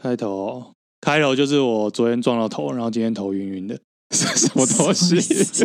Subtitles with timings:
[0.00, 3.78] 开头，开头就是我昨天撞到头，然后今天头晕晕的。
[4.12, 5.16] 什么东西？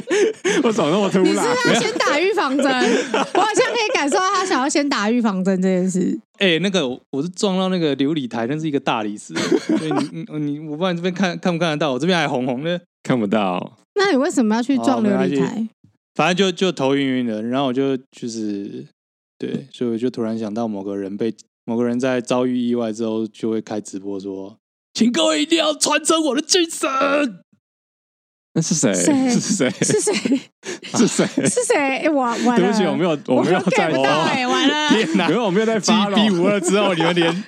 [0.64, 1.26] 我怎么那么突然？
[1.26, 2.66] 你是他先打预防针？
[2.66, 6.20] 我好像可以感受到他想要先打预防针这件事。
[6.40, 9.36] 哎、欸，那个我是撞到那个琉璃台，那是一个大理石。
[9.36, 11.94] 所以你你，你我不知道你这边看看不看得到？
[11.94, 13.78] 我这边还红红的，看不到。
[13.94, 15.70] 那你为什么要去撞琉璃台？
[16.16, 18.84] 反正就就头晕晕的，然后我就就是
[19.38, 21.32] 对，所以我就突然想到某个人被
[21.66, 24.58] 某个人在遭遇意外之后，就会开直播说，
[24.94, 26.90] 请各位一定要传承我的精神。
[28.54, 28.94] 那是谁？
[28.94, 29.30] 谁？
[29.30, 29.70] 是谁？
[29.70, 30.14] 是谁？
[30.94, 31.26] 是谁？
[31.48, 32.10] 是谁？
[32.10, 32.58] 我完了。
[32.58, 33.86] 对不起，我没有，我没有在。
[33.86, 34.90] 哎，完了。
[34.90, 35.30] 天哪！
[35.30, 36.14] 因为我没有在发。
[36.14, 37.44] 第五了之后，你们连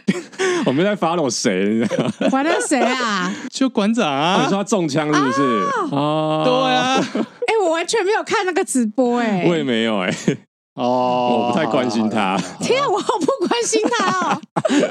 [0.66, 1.68] 我没有在发了谁？
[1.74, 2.14] 你知道吗？
[2.32, 3.36] 完了谁啊？
[3.52, 4.44] 就馆长啊！
[4.44, 5.42] 你说他中枪是不是？
[5.92, 6.96] 哦，对啊。
[7.48, 10.16] 哎，我完全没有看那个直播，哎，我也没有，哎。
[10.76, 12.36] 哦，我不太关心他。
[12.60, 14.42] 天啊，我好不关心他哦。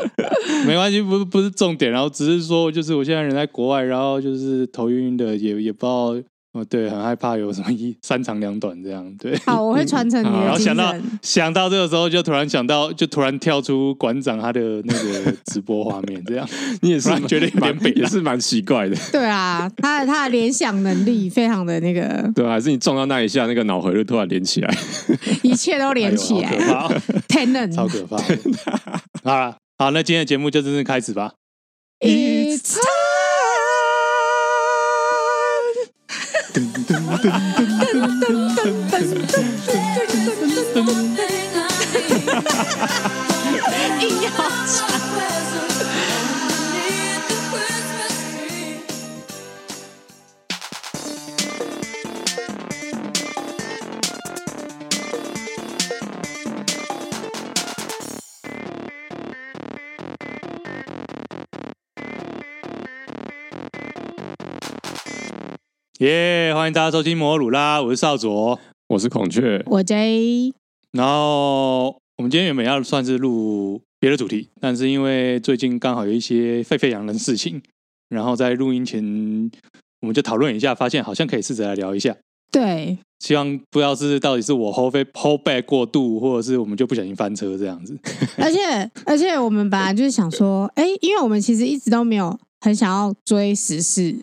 [0.66, 6.14] 没关系，不是不是重点，然后只是说，就是我现在人在国外，然后就是头晕晕的，也也不知道。
[6.52, 9.34] 哦，对，很害怕有什么一三长两短这样，对。
[9.46, 10.44] 好，我会传承你的、 嗯。
[10.44, 16.46] 然后想到想到这个时候，就突然想到，就突然跳出馆长他的那个直播画面，这样
[16.82, 18.94] 你也是觉得有点北，也是蛮奇怪的。
[19.10, 22.30] 对啊，他的他的联想能力非常的那个。
[22.36, 24.74] 对啊，还是你撞到那一下，那个脑回路突然连起来，
[25.42, 28.18] 一切都连起来，哎、可怕、哦，天呐，超可怕。
[29.24, 31.32] 好了，好，那今天的节目就正式开始吧。
[32.00, 32.80] It's 噔
[44.00, 44.32] Ingen
[66.02, 68.58] 耶！Yeah, 欢迎大家收听摩尔鲁啦，我是少佐，
[68.88, 70.52] 我是孔雀，我 J。
[70.90, 77.62] 然后我们今天原本要算是录别的主题，但是因为最近刚好有一些沸沸扬扬的事情，
[78.08, 79.00] 然后在录音前
[80.00, 82.16] 我们就讨论一下，发现好像可以试着来聊一下。
[82.50, 87.96] 对，希望不知道是到底是我 hold back hold back 过度，或者是我们就不小心翻车这样子。
[88.38, 88.58] 而且
[89.06, 94.16] 而且我们本来就是想说，哎，因为我们其实一直都没有很想要追时事。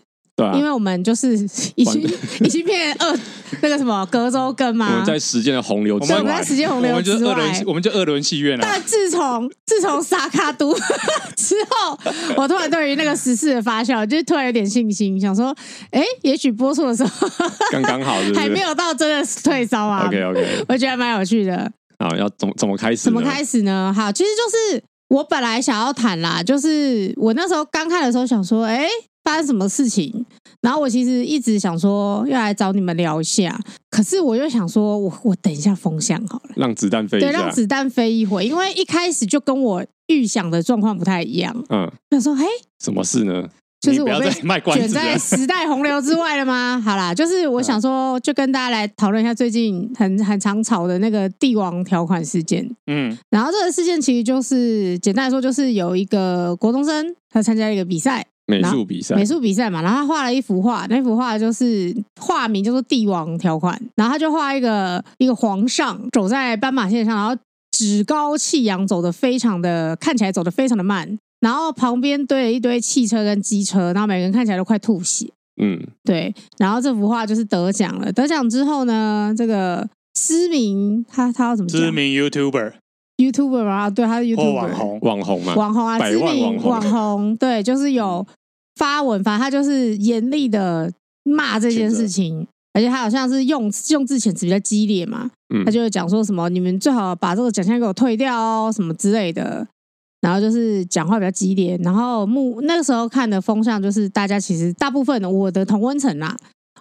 [0.44, 1.34] 啊、因为我们就是
[1.74, 2.02] 已经
[2.40, 3.18] 已经变二
[3.62, 8.60] 那个什么隔周更嘛，我们在时间的洪流之外，我们在时间洪流之外，我们就二轮戏院了。
[8.62, 10.72] 但自从自从萨卡都
[11.36, 11.98] 之后，
[12.36, 15.54] 我突然对于那个时事的发酵，就是突然有点信心，想说，
[15.90, 17.28] 哎，也许播出的时候
[17.72, 20.06] 刚刚好是是，还没有到真的退烧啊。
[20.06, 21.70] OK OK，我觉得还蛮有趣的。
[21.98, 23.02] 好，要怎么怎么开始？
[23.02, 23.92] 怎么开始呢？
[23.94, 28.88] 好，其实就是我本来想要谈啦，就是我那时候刚看的时候想说，哎。
[29.30, 30.26] 发生什么事情？
[30.60, 33.56] 然后我其实一直想说要来找你们聊一下，
[33.88, 41.54] 可是我又想说我我等一下风向好了，让子弹飞一下，对，让子弹飞一回，因为一开始就跟我预想的状况不太一样。
[41.68, 42.44] 嗯，想说，哎，
[42.82, 43.48] 什么事呢？
[43.80, 44.30] 就是我被
[44.74, 46.82] 卷在时代洪流之外了吗？
[46.84, 52.68] 好啦，就是我想说，就跟大家来讨论一下最近很很常吵的那个帝王条款事件。
[52.88, 58.26] 嗯，然后这个事件其实就是简单来说，就是有一个国中生他参加了一个比赛。
[58.50, 67.34] 美术比赛，美术比赛嘛，然后他画了一幅画，那幅画就是画名叫做《帝王条款》，然后他就画一个一个皇上走在斑马线上，然后
[67.70, 75.26] 趾高气扬，走的非常的看起来走的非常的慢，然后旁边堆了一堆汽车跟机车，然后每个人看起来都快吐血。
[75.62, 81.80] 嗯，对，然后这幅画就是得奖了，得奖之后呢，这个知名他他要怎么讲？
[81.80, 82.72] 知名 YouTuber。
[83.18, 88.26] YouTuber 啊，对，他是 YouTuber 网红，网红嘛，网红啊，知名网红，对，就是有
[88.80, 90.90] 发文，反正他就是严厉的
[91.22, 99.68] 骂这件事情，而且他好像是用用字遣词比较激烈嘛，嗯，他就讲说什么你们最好把这个奖项给我退掉哦，什么之类的，
[100.22, 106.34] 然后就是讲话比较激烈，然后目那个时候看的风向就是大家其实大部分的我的同温层啦，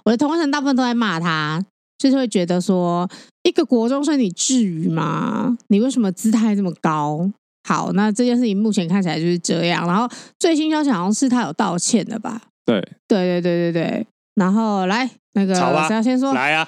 [0.05, 1.63] 我的同温层大部分都在骂他。
[2.01, 3.05] 就是会觉得说，
[3.43, 5.57] 一个国中生你至于吗？
[5.67, 7.29] 你为什么姿态这么高？
[7.69, 9.85] 好，那这件事情目前看起来就是这样。
[9.85, 12.41] 然后最新消息好像是他有道歉的吧？
[12.65, 14.07] 对，对，对，对，对，对。
[14.33, 16.33] 然后来那个，谁要先说？
[16.33, 16.67] 来啊！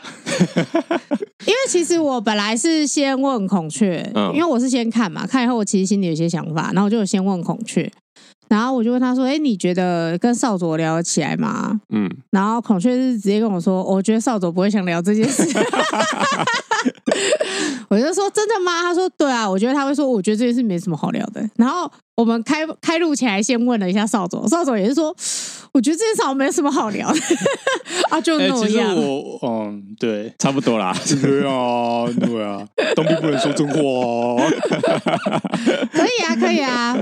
[1.47, 7.91] 因为其实我本来是先问孔雀，因为我是先看嘛，看以后我其实心里有些想法，然后我就先问孔雀。
[8.51, 15.41] 然后我就问他说：“哎，你觉得跟少佐聊得起来吗？”嗯，然后孔雀是直接跟我说：“我觉得少佐不会想聊这件事。”
[17.87, 25.15] 我就说：“真的吗？”他说：“对啊，我觉得他会说，我觉得这件事没什么好聊的。”然后我们开开录起来，先问了一下少佐，少佐也是说
[25.71, 27.19] ：“我觉得这件事好像没什么好聊的。
[28.11, 28.57] ”啊，就那样。
[28.57, 30.93] 欸、其实我，嗯，对，差不多啦。
[31.21, 34.37] 对啊，对啊，东兵不能说真话、哦。
[35.93, 36.97] 可以啊，可以啊。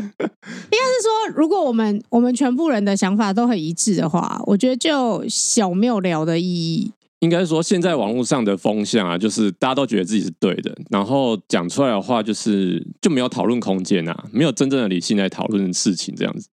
[1.02, 6.92] 说，如果我们我们全部人的想法都很一致的话，我觉得就小没有聊的意义。
[7.20, 16.48] 应该说，现在网络上的风向啊，就是大家都觉得自己是对的，然后讲出来的话，就是就没有讨论空间啊，没有真正的理性来讨论事情这样子。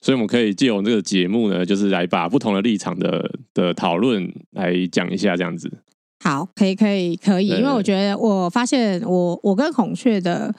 [0.00, 5.70] 所以我们可以借由这个节目呢，就是来把不同的立场的的讨论来讲一下这样子。
[6.24, 10.52] 好，可以，可以，可以，因为我觉得我发现我我跟孔雀的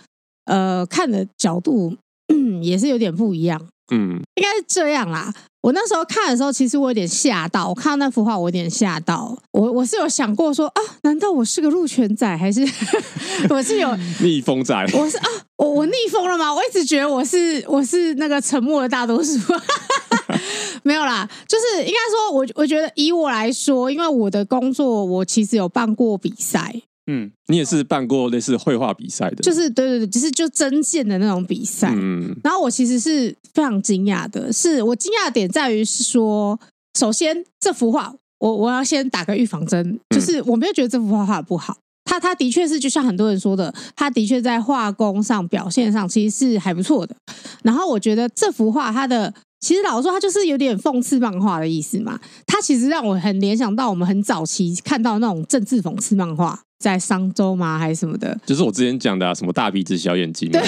[0.46, 1.98] 呃看的角度。
[2.30, 3.60] 嗯， 也是有点不一样。
[3.92, 5.34] 嗯，应该是这样啦。
[5.62, 7.68] 我那时候看的时候，其实我有点吓到。
[7.68, 9.36] 我看到那幅画，我有点吓到。
[9.52, 12.62] 我我是有想过说啊，难道我是个鹿犬仔，还是
[13.50, 13.90] 我是有
[14.22, 14.74] 逆风仔？
[14.94, 15.26] 我是啊，
[15.58, 16.54] 我我逆风了吗？
[16.54, 19.38] 我一直觉得我是我是那个沉默的大多数。
[20.84, 26.84] 没有啦，就是应该说，我我觉得以我来说，因为我的工作，我其实有办过比赛。
[27.12, 31.92] 嗯，你也是办过类似绘画比赛的，就是对对对，就是就针线的那种比赛。
[31.96, 36.60] 嗯，然后我其实是非常惊讶的，是我惊讶的点在于是说，
[37.00, 41.76] 首先这幅画，我我要先打个预防针，就是我没有觉得这幅画画的不好，
[42.06, 47.16] 他他的确是就像很多人说的，他的确在画工上表现上其实是还不错的。
[47.64, 56.60] 然后我觉得这幅画它的其实老实说，它就是有点讽刺漫画的意思嘛，它其实让我很联想到我们很早期看到那种政治讽刺漫画。
[56.80, 57.78] 在商周吗？
[57.78, 58.40] 还是什么的？
[58.46, 60.50] 就是我之前讲的、啊、什么大鼻子小眼睛。
[60.50, 60.62] 对，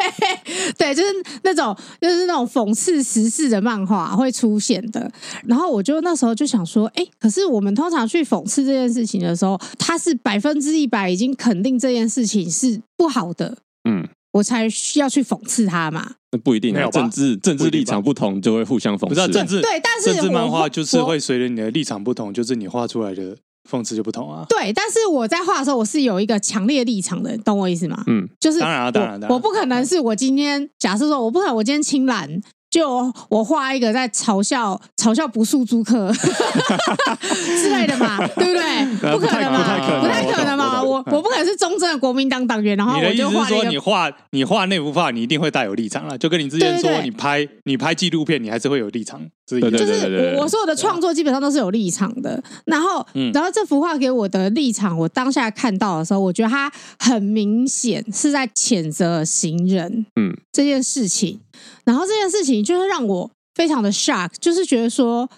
[0.78, 1.08] 对，就是
[1.44, 5.12] 那种，就是那种讽刺时事的漫画会出现的。
[5.44, 16.14] 然后我就那时候就想说，哎，可是我们通常去讽刺这件事情的时候，他是百分之一百已经肯定这件事情是不好的，嗯，我才需要去讽刺他嘛。
[16.32, 19.06] 那不一定啊，政治政治立场不同就会互相讽刺。
[19.06, 23.36] 不是政治对，但是政治漫画就是会随着你的立场不同，就是你画出来的。
[23.70, 28.02] 讽刺就不同啊，对，但是我在画的时候，我是有一个强烈立场的，懂我意思吗？
[28.08, 32.28] 嗯，就是当然啊，当然，当然，我不可能是我今天假设说，我不可能我今天青蓝。
[32.72, 36.10] 就我画一个在嘲笑嘲笑不速之客
[37.60, 39.12] 之类的嘛， 对不对？
[39.12, 40.82] 不可能嘛，不太可能，不太可能嘛。
[40.82, 49.20] 我我不可能是忠正的国民党党员，然后我就画说你画你画那幅画，你一定会带有立场了，就跟你之前说你拍你拍纪录片，你还是会有立场。
[49.46, 52.42] 对对对，就是我我所有的创作基本上都是有立场的。
[52.64, 61.38] 然后，然后这幅画给我的立场，我当下看到的时候，我觉得它很明显是在谴责行人，嗯，这件事情。
[61.84, 65.28] 然后这件事情就是让我非常的 shock，就是觉得说，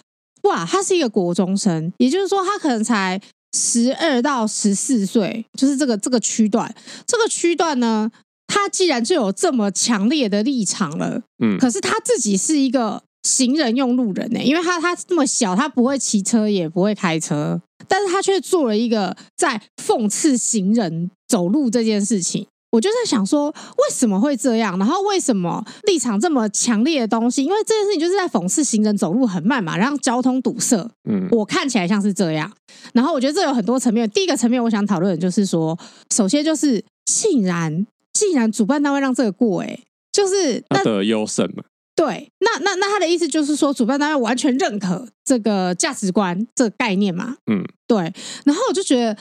[0.43, 3.21] 哇，他是一个国中生，也就是说他可能才
[3.57, 6.75] 十二到十四岁，就是这个这个区段，
[7.07, 8.11] 这个区段呢，
[8.47, 22.47] 他既然就有这么强烈的立场了，嗯，可是他自己是一个行人用路人呢，因为他他这么小，他不会骑车也不会开车，但是他却做了一个在讽刺行人走路这件事情。
[22.75, 24.77] 我就在想说，为什么会这样？
[24.81, 27.45] 然后为什么立场这么强烈的东西？
[27.45, 30.77] 因为这件事情就是在讽刺行人走路很慢嘛，让交通堵塞。
[31.09, 32.51] 嗯，我看起来像是这样。
[32.93, 34.11] 然后我觉得这有很多层面。
[34.11, 35.79] 第一个层面，我想讨论的就是说，
[36.13, 39.79] 首先就是，既然既然主办单位让这个过，哎，
[40.11, 41.63] 就是他的优胜嘛。
[41.95, 47.37] 对，那那那他的意思就是说，主办单位完全认可这个价值观、这个概念嘛。
[47.49, 48.13] 嗯，对。
[48.45, 49.17] 然后我就觉得，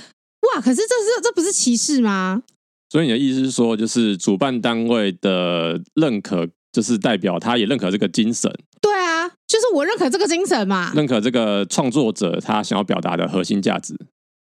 [0.55, 2.41] 哇，可是这是这不是歧视吗？
[2.93, 8.53] 所以你的意思是说，就是主办单位的认可，就是代表他也认可这个精神。
[8.79, 13.97] 对啊，就是我认可这个精神嘛，认可这个创作者他想要表达的核心价值。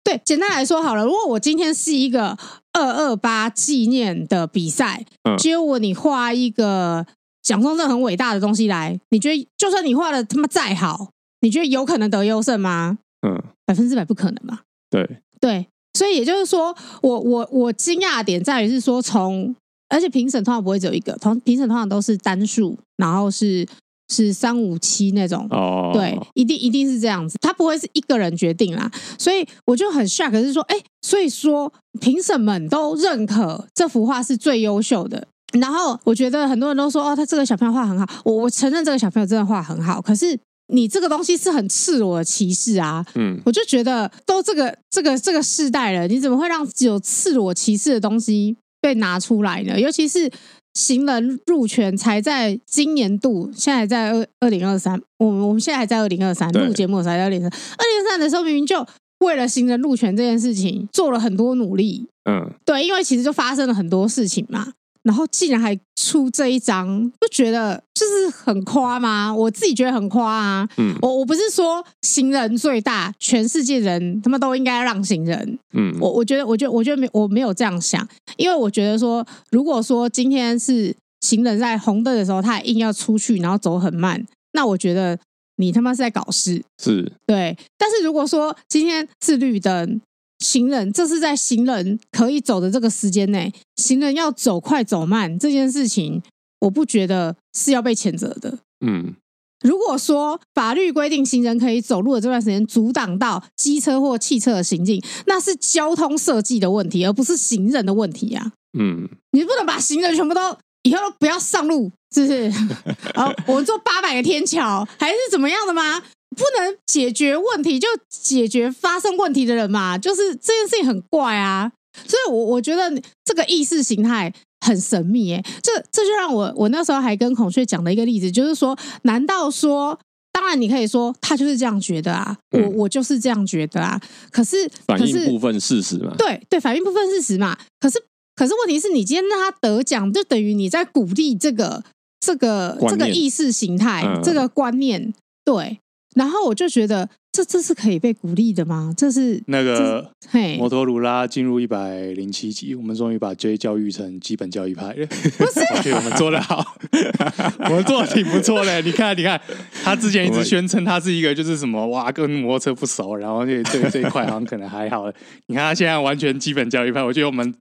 [0.02, 2.38] 对，简单来说好了，如果我今天是一个
[2.72, 7.06] 二二八纪念的比赛，嗯，结果你画一个
[7.44, 11.12] 蒋中正很伟大的东西来，你觉得就算你画的他妈再好，
[11.42, 13.00] 你觉得有可能得优胜吗？
[13.28, 14.62] 嗯，百分之百不可能吧？
[14.90, 15.68] 对对。
[15.98, 19.56] 所以也就是说，我我我惊讶的点在于是说，从
[19.90, 23.68] 而且评审通常不会只有一个，同评审通常都是单数，然后是
[24.10, 28.92] 是三五七那种，哦，对，一定一定是这样子，他不会是一个人决定啦。
[29.18, 35.28] 所以我就很 shock，是说，哎，所以说评审们都认可这幅画是最优秀的。
[35.60, 40.38] 然后我觉得很多人都说，哦，他这个小朋友画很好，我我承认这个小朋友真的画很好，可是。
[40.68, 43.06] 你这个东西是很赤裸的歧视啊！
[43.16, 49.80] 嗯，我就觉得都这个这个这个世代了，你怎么会让有赤裸歧视的东西被拿出来呢？
[49.80, 50.30] 尤其是
[50.74, 58.86] 行人入权才在今年度，现在在二二零二三，我们我们现在还在二零二三录节目才在二零二三，二零二三的时候明明就
[59.20, 64.74] 为了行人入权这件事情做了很多努力，嗯，对，因为其实就发生了很多事情嘛。
[65.08, 69.34] 然后竟然还出这一张，就觉得就是很夸吗？
[69.34, 70.68] 我自己觉得很夸啊。
[70.76, 75.58] 嗯，我我不是说行人最大，全世界人他们都应该让行人。
[75.74, 84.22] 嗯，我我觉得，我觉得，我觉得没我没有这样想，因为我觉得说，如果说今天是行人在红灯的时候，他还硬要出去，然后走很慢，
[84.52, 85.18] 那我觉得
[85.56, 86.62] 你他妈是在搞事。
[86.84, 87.58] 是，对。
[87.78, 90.02] 但是如果说今天是绿灯。
[90.40, 96.22] 行人，这是在行人可以走的这个时间内，行人要走快走慢这件事情，
[96.62, 98.60] 我不觉得是要被谴责的。
[98.86, 99.16] 嗯，
[99.62, 108.52] 如果说法律规定行人可以走路的这段时间阻挡到机车或汽车的行进，那是交通设计的问题，而不是行人的问题啊。
[108.78, 112.52] 嗯，你不能把行人全部都以后都不要上路，是不是？
[113.16, 116.04] 好，我们做八百个天桥，还是怎么样的吗？
[116.36, 121.72] 不能解决问题就解决发生问题的人嘛，就是这件事情很怪啊，
[122.06, 124.32] 所以我我觉得这个意识形态
[124.66, 129.98] 很神秘诶，这这就让我我那时候还跟孔雀讲了一个例子，就是说，难道说，
[130.32, 138.04] 当然你可以说他就是这样觉得啊，我我就是这样觉得啊，可是反映部分事实嘛，对对，反映部分事实嘛，可是
[138.36, 141.84] 可是问题是你今天让他得奖，就等于你在鼓励这个
[142.20, 145.80] 这个这个意识形态这个观念，对。
[146.18, 148.92] 然后我就觉得，这这是可以被鼓励的吗？
[148.98, 155.06] 这是那个嘿，摩托鲁拉进入一百零七集，我们终于把 J 教育成基本教育派了。
[155.38, 156.66] 不是， 我觉得我们做的好，
[157.70, 158.82] 我们做的挺不错的。
[158.82, 159.40] 你看，你看，
[159.84, 165.06] 他之前一直宣称他是一个就是什么哇，跟摩托车不熟，然后这这这一块好像可能还好。
[165.46, 167.54] 你看他现在完全基本教育派，我觉得我们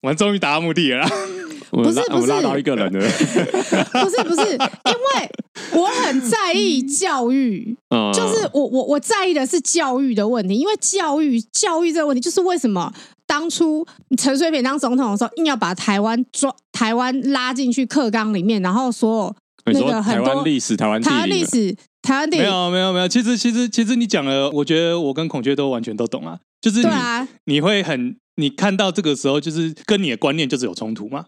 [0.00, 1.06] 我们终于达到目的了。
[1.82, 3.00] 不是不是，拉到一个人了。
[4.04, 5.30] 不是不是，因为
[5.72, 7.76] 我很在意教育，
[8.12, 12.92] 就是我我我在意的是教育的问题，因为教育教育这个问题，就是为什么
[13.26, 19.36] 当初陈水扁当总统的时候，硬要把台湾抓台湾拉进去课纲里面，然后所有
[19.72, 31.26] 那个台湾历史、台湾台湾历史、台湾地理，没有没有没有，其实其实其实你讲了，我觉得我跟孔雀都完全都懂啊，就是你、啊、你会很你看到这个时候，就是跟你的观念就是有冲突吗？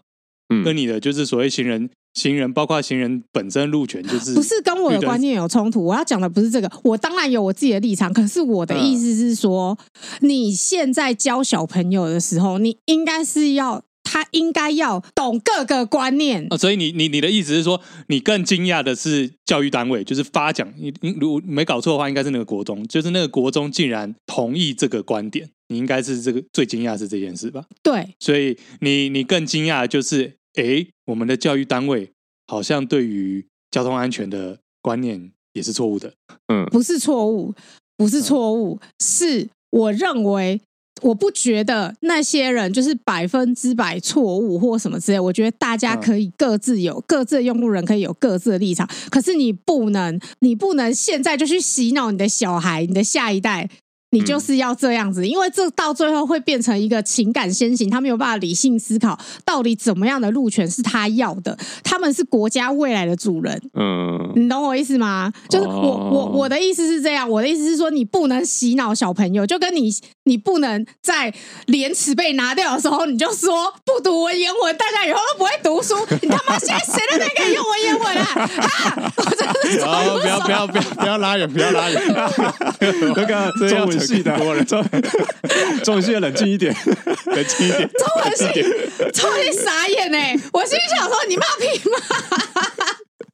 [0.49, 5.83] 嗯，跟你的就是所谓行人，行人包括行人本身路权，就是不是跟我的观念有冲突。
[5.83, 8.13] 我要讲的不是这个，我当然有我自己的立场。
[8.13, 9.77] 可是我的意思是说，
[10.21, 16.47] 嗯、你现在教小朋友的时候，你应该是要他应该要懂各个观念。
[16.57, 27.65] 所以你你你的意思是说，你更惊讶的是教育单位就是发奖，你你如果没搞错的话，应该是那个国中，就是那个国中竟然同意这个观点，你应该是这个最惊讶是这件事吧？
[27.83, 30.35] 对，所以你你更惊讶的就是。
[30.57, 32.09] 哎，我们的教育单位
[32.47, 36.11] 好像对于交通安全的观念也是错误的。
[36.51, 37.53] 嗯，不是错误，
[37.95, 40.59] 不是错误，嗯、是我认为
[41.01, 45.19] 我不觉得那些人就是百分之百错误或什么之类。
[45.19, 53.69] 我觉得大家可以各自有、嗯、各自的用路人可以有各自的立场，可是你不能，你不能现在就去洗脑你的小孩，你的下一代。
[54.11, 61.57] 你就是要这样子，因为这到最后会变成一个情感先行，他没有办法理性思考到底怎么样的路权是他要的。
[61.83, 65.31] 他们是国家未来的主人，嗯，你懂我意思吗？
[65.49, 69.91] 就是我我我的意思是这样，我的意思是说，你不能洗脑小朋友，就跟你
[70.23, 71.33] 你不能在
[71.65, 75.93] 廉耻被拿掉的时候，你就说不读文言文，大家以后都不会读书。
[76.21, 78.47] 你他妈现在谁都没可以用文言文啊？
[78.47, 79.13] 哈！
[79.17, 82.01] 我真的是不要不要不要不要拉远，不要拉远，
[83.13, 83.96] 那个中文。
[83.99, 84.83] 记得中
[85.83, 86.75] 中文系冷静一点，
[87.25, 87.89] 冷静一点。
[87.89, 88.43] 中文系
[89.13, 90.35] 超级傻眼哎！
[90.53, 91.97] 我心里想说，你骂屁骂，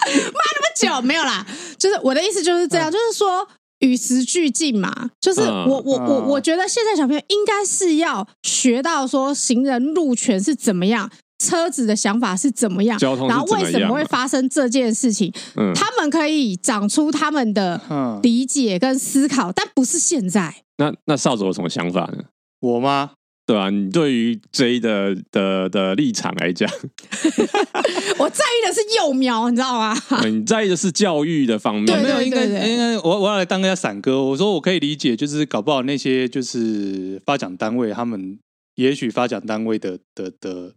[0.06, 1.46] 骂那么久没有啦。
[1.78, 3.48] 就是我的意思就是这样，就是说
[3.80, 5.12] 与时俱进嘛。
[5.20, 11.10] 就是我我我我觉得现在小朋友应该是要学到说行人路权是怎么样。
[11.44, 12.98] 车子的想法是怎么样？
[12.98, 15.32] 交通然后为什么会发生这件事情？
[15.56, 17.80] 嗯，他们可以长出他们的
[18.24, 20.64] 理解跟思考，但不是现在。
[20.78, 22.24] 那那少佐有什么想法呢？
[22.62, 23.12] 我吗？
[23.46, 26.70] 对啊，你对于 J 的的的立场来讲，
[28.18, 29.94] 我在意的是幼苗，你知道吗？
[30.26, 31.86] 你在意的是教育的方面。
[31.86, 34.24] 对，没有，应该应该，我我要来当一下闪哥。
[34.24, 38.40] 我说我可以理解，就是搞不好那些就是发奖单位，他们
[38.76, 40.74] 也许发奖单位的的的。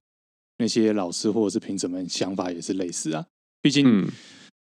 [0.59, 3.27] 那些老师或者是评审们想法也是类似啊，
[3.61, 4.09] 毕竟，嗯、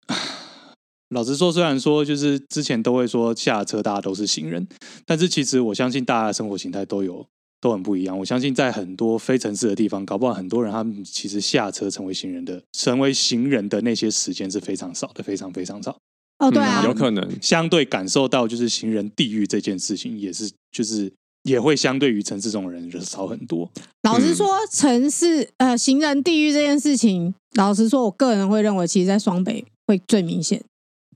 [1.10, 4.66] 老实说，虽然说就是之前都会说下车大家都是行人，
[5.04, 7.24] 但是其实我相信大家的生活形态都有
[7.60, 8.18] 都很不一样。
[8.18, 15.96] 我相信在很多非城市的地方，搞不好很多人他们其实下车成为行人的，成为行人的那些时间是非常少的，非常非常少。
[16.38, 21.10] 哦，对啊，有可能相对感受到就是行人地狱这件事情，也是就是
[21.46, 23.70] 也会相对于城市中的人就少很多。
[24.02, 30.62] 老实说，城市呃行人地狱这件事情，老实说，我个人会认为，其实，在双北会最明显。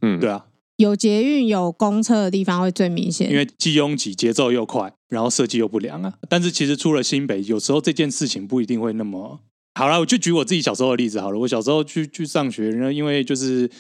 [0.00, 0.46] 嗯，对啊。
[0.76, 6.14] 有捷运、有公车的地方会最明显，因为既拥挤、节奏又快，然后设计又不良啊。
[6.26, 9.40] 但是其实出了新北，有时候这件事情不一定会那么
[9.74, 10.00] 好了。
[10.00, 11.38] 我就举我自己小时候的例子好了。
[11.40, 13.70] 我小时候去去上学，然后因为就是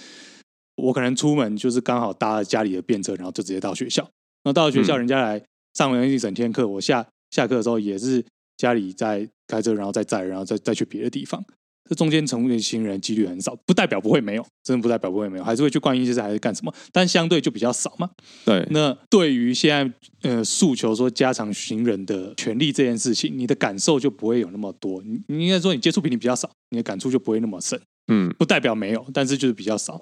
[0.76, 4.02] 我可能出门就是刚好搭家里的便车，然后就直接到学校。
[4.42, 5.42] 然后到了学校，人家来
[5.74, 8.24] 上完一整天课，我下下课的时候也是
[8.56, 11.44] 家里在开车，然后再载，然后再再去别的地方。
[11.88, 18.08] 这中间成为行人几率很少，不代表不会没有，真的不代表不会没有，还是会去关心一些事，还是干什么，但相对就比较少嘛。
[18.44, 25.02] 对，那对于现在呃诉求说加强行人的权利这件事情，你的感受就不会有那么多。
[25.02, 27.80] 你你应该说你接触比你比较少，你的感触就不会那么深。
[28.12, 30.00] 嗯，不代表没有，但是就是比较少。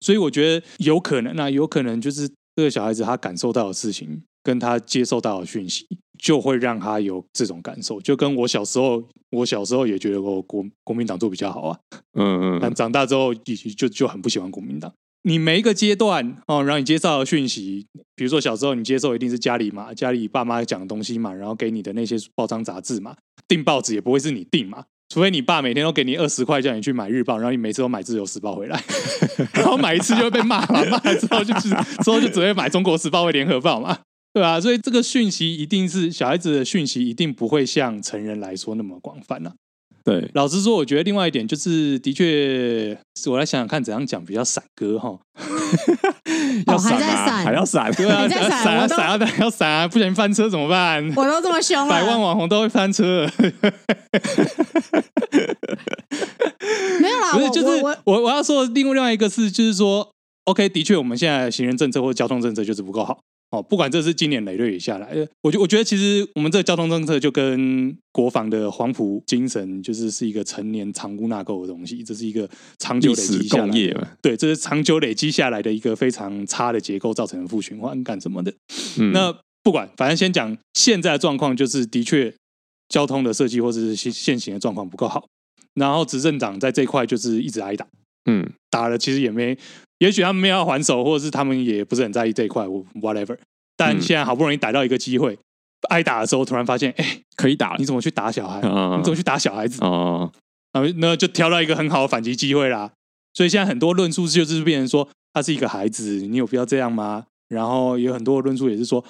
[0.00, 5.86] 所以我觉得有可能，那有可能就是这个小孩子他感受到的事情，跟他接受到的讯息。
[6.22, 11.78] 就会让他有这种感受，就跟我小时候，我小时候也觉得我国国民党做比较好啊，
[12.12, 14.92] 嗯嗯，但长大之后就就很不喜欢国民党。
[15.22, 23.16] 你每一个阶段哦，然后你接受的讯息，比如说小时候你接受一定是家里嘛，家里爸妈讲的东西嘛，然后给你的那些报章杂志嘛，
[23.48, 28.78] 订报纸也不会是你订嘛，除非你爸每天都给你二十块叫你去买日报，然后你每次都买自由时报回来，
[29.56, 31.70] 然后买一次就会被骂嘛，骂了之后就是
[32.04, 34.00] 之后就只会买中国时报或联合报嘛。
[34.34, 39.52] 对啊，所以这个讯息一定是小孩子的讯息，一定不会像成人来说那么广泛啊。
[40.02, 42.96] 对，老实说，我觉得另外一点就是，的确，
[43.28, 45.18] 我来想想看怎样讲比较闪歌哈。
[46.66, 51.06] 要闪啊，还要闪，对啊，闪啊闪啊，要闪啊，不小心翻车怎么办？
[51.16, 53.28] 我都这么凶了，百万网红都会翻车。
[57.00, 60.10] 没有啦， 不是，就是我我我要说另外另外一个是，就是说
[60.44, 63.18] ，OK，的确，我们现在行人政策或者交通政策就是不够好。
[63.50, 78.54] 哦，不管这是今年累月下来的，我觉我觉得其实我们这个交通政策就跟国防的黄埔精神，就是是一个成年藏污纳垢的东西，这是一个长久累积下来的，对，这是长久累积下来的一个非常差的结构造成的负循环，干什么的？
[79.00, 82.32] 嗯、那不管，反正先讲现在的状况，就是的确
[82.88, 85.26] 交通的设计或者是现行的状况不够好，
[85.74, 87.84] 然后执政党在这一块就是一直挨打，
[88.26, 89.58] 嗯，打了其实也没。
[89.98, 92.64] 也许他们没有要还手，或者是他们也不是很在意这一块
[93.02, 93.36] ，whatever。
[93.80, 95.38] 但现在好不容易逮到一个机会，
[95.88, 97.76] 挨打的时候突然发现，哎，可以打了。
[97.78, 98.56] 你怎么去打小孩？
[98.58, 99.82] 你怎么去打小孩子？
[99.82, 100.30] 哦，
[100.74, 102.92] 然后那就挑到一个很好的反击机会啦。
[103.32, 107.24] 所以现在很多论述就是变成说，他是一个孩子，你有必要这样吗？
[107.48, 109.02] 然后有很多论述也是说，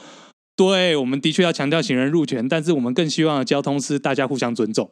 [0.54, 4.88] 对，我们的确要强调行人入权，但是我们更希望的交通是大家互相尊重。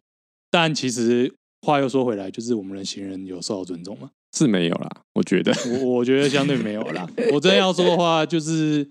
[0.51, 4.11] 但其实话又说回来，就是我们的行人有受到尊重吗？
[4.37, 7.09] 是没有啦，我觉得，我我觉得相对没有啦。
[7.33, 8.87] 我真的要说的话，就是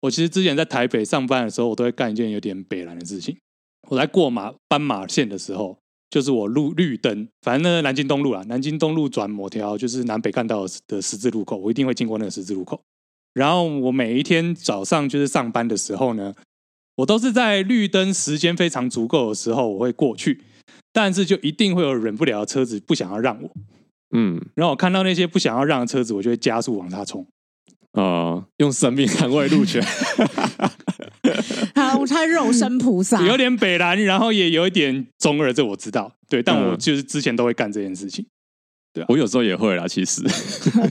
[0.00, 3.36] 我其实之前在台北上班的时候，我都会干一件有点北蓝的事情。
[3.88, 5.76] 我在过马斑马线的时候，
[6.10, 12.80] 就是我路绿灯，反正呢南京东路啦，南京东路转某条就是南北干道的十字路口，我一定会经过那个十字路口。
[13.34, 16.34] 然后我每一天早上就是上班的时候呢，
[16.96, 20.42] 我都是在绿灯时间非常足够的时候，我会过去，
[20.92, 23.50] 但是就一定会有忍不了的车子不想要让我。
[24.16, 27.26] 嗯，然后我看到那些不想要让的车子，我就会加速往他冲，啊、
[27.92, 29.82] 呃，用生命 捍卫路权。
[31.74, 36.12] 好，他肉身菩萨，有点北蓝，然后也有一点中二，这我知道。
[36.28, 38.26] 对，但我就是之前都会干这件事情。
[38.92, 40.22] 对、啊，我有时候也会啦，其实。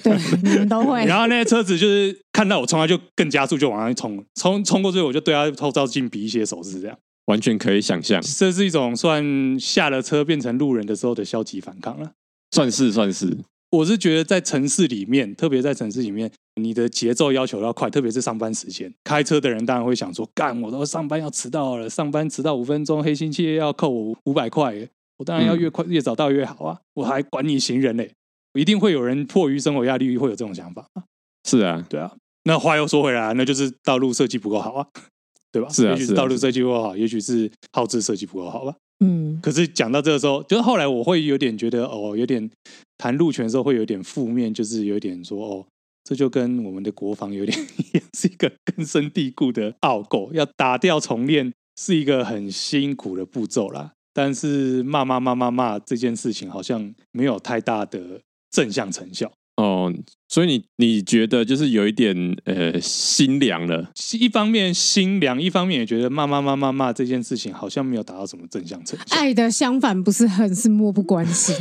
[0.03, 1.03] 对，你们都会。
[1.07, 6.97] 然后那些车子就是看到我冲，他就更加速，就往上冲，冲冲过去，我就对他后照镜比一些手势，这样。
[7.25, 12.11] 完全可以想象，这是一种算下了车变成路人的时候的消极反抗了。
[12.51, 13.37] 算是算是，
[13.69, 24.73] 我是觉得在城市里面，特别在城市里面，你的节奏要求要快，特别是上班时间，开车的人当然会想说，干，我都上班要迟到了，上班迟到五分钟，黑心企业要扣我五百块，
[25.17, 28.11] 我当然要越快越早到越好啊，我还管你行人嘞，
[28.53, 30.87] 一定会有人迫于生活压力会有这种想法。
[31.43, 34.87] 是啊，对啊，那话又说回来，那就是道路设计不够好啊，
[35.51, 35.67] 对吧？
[35.69, 38.73] 是啊，也许是道路设计不够好，也许是耗资设计不够好吧。
[39.05, 42.49] 嗯，可是讲到这个时候，就是后来我会有点觉得哦，有点
[42.97, 45.65] 谈陆权的时候会有点负面，就是有点说哦，
[46.03, 47.57] 这就跟我们的国防有点
[47.93, 53.93] 也是一个根深蒂固的傲骨，要打掉重练是一个很辛苦的步骤啦。
[54.13, 59.91] 但是骂骂骂骂骂这件事情好像没有太大的正向成效，哦，
[60.29, 62.15] 所以你你觉得就是有一点
[62.45, 69.15] 呃心凉了，一方面心凉，一方面也觉得骂骂骂骂骂这件事情好像没有达到什么正向成效。
[69.15, 71.55] 爱的相反不是恨，是漠不关心。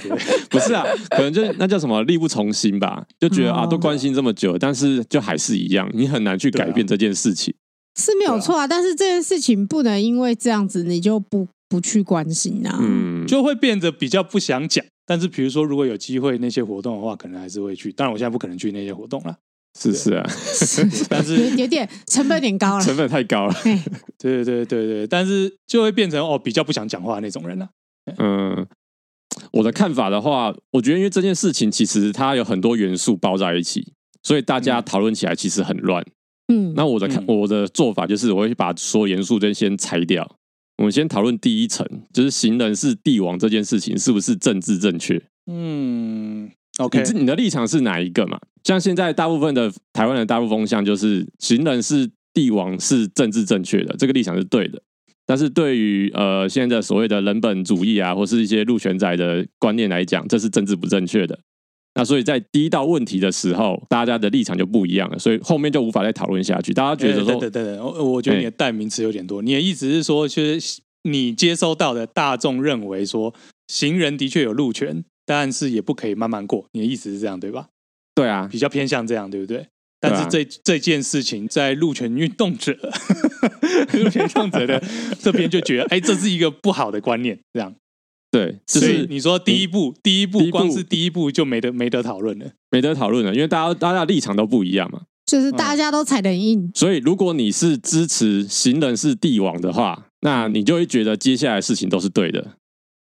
[0.48, 7.54] 不是啊，可能就那叫什么力不从心吧，就觉得啊都关心这么久，但是就还是一样，你很难去改变这件事情。
[8.00, 14.82] 是没有错啊，但是这件事情不能因为这样子你就不不去关心啊，嗯，就会变得比较不想讲。
[15.04, 17.92] 但是，比如说，如果有机会那些活动的话，可能还是会去。
[17.92, 19.36] 当然，我现在不可能去那些活动了。
[19.78, 20.22] 是是啊，
[21.08, 23.54] 但是有点成本有点高了，成本太高了。
[23.64, 23.74] 对
[24.20, 27.70] 对对对对，但是就会变成哦，比较不想讲话那种人了。
[28.18, 28.66] 嗯，
[29.52, 36.04] 我的看法的话，我觉得因为这件事情其实它有很多元素包在一起，所以大家讨论起来其实很乱。
[36.52, 40.36] 嗯，那我的看我的做法就是，我会把所有元素都先拆掉。
[40.78, 45.20] 我们先讨论第一层，就是行人是帝王这件事情是不是政治正确？
[45.46, 48.38] 嗯，OK，你你的立场是哪一个嘛？
[48.64, 54.82] 像现在大部分的台湾的大部分风向就是行人是帝王是政治正确的，这个立场是对的。
[55.24, 61.38] 但是对于呃现在的所谓的人本主义啊，或是一些路权仔的观念来讲，这是政治不正确的。
[61.94, 66.72] 那所以在第一道问题的时候，大家的立场就不一样了，所以后面就无法再讨论下去。
[66.72, 69.42] 大家觉得说，对对对我觉得你的代名词有点多。
[69.42, 73.34] 你的意思是说，其实你接收到的大众认为说，
[73.68, 76.64] 行人的确有路权，但是也不可以慢慢过。
[76.72, 77.68] 你的意思是这样对吧？
[78.14, 79.66] 对啊，比较偏向这样，对不对？
[80.00, 82.72] 但是这这件事情在路权运动者、
[83.94, 84.82] 路权运动者的
[85.20, 87.72] 这边就觉得，哎，这是一个不好的观念，这样。
[88.32, 96.70] 对，就是你说第一步，第一步，光是第一步就没得没得讨论了，没得讨论了，因为大家大家的立场都不一样嘛，就是大家都踩得硬。
[96.74, 102.52] 所以如果你是支持行人是帝王的话，那你就会觉得接下来的事情都是对的。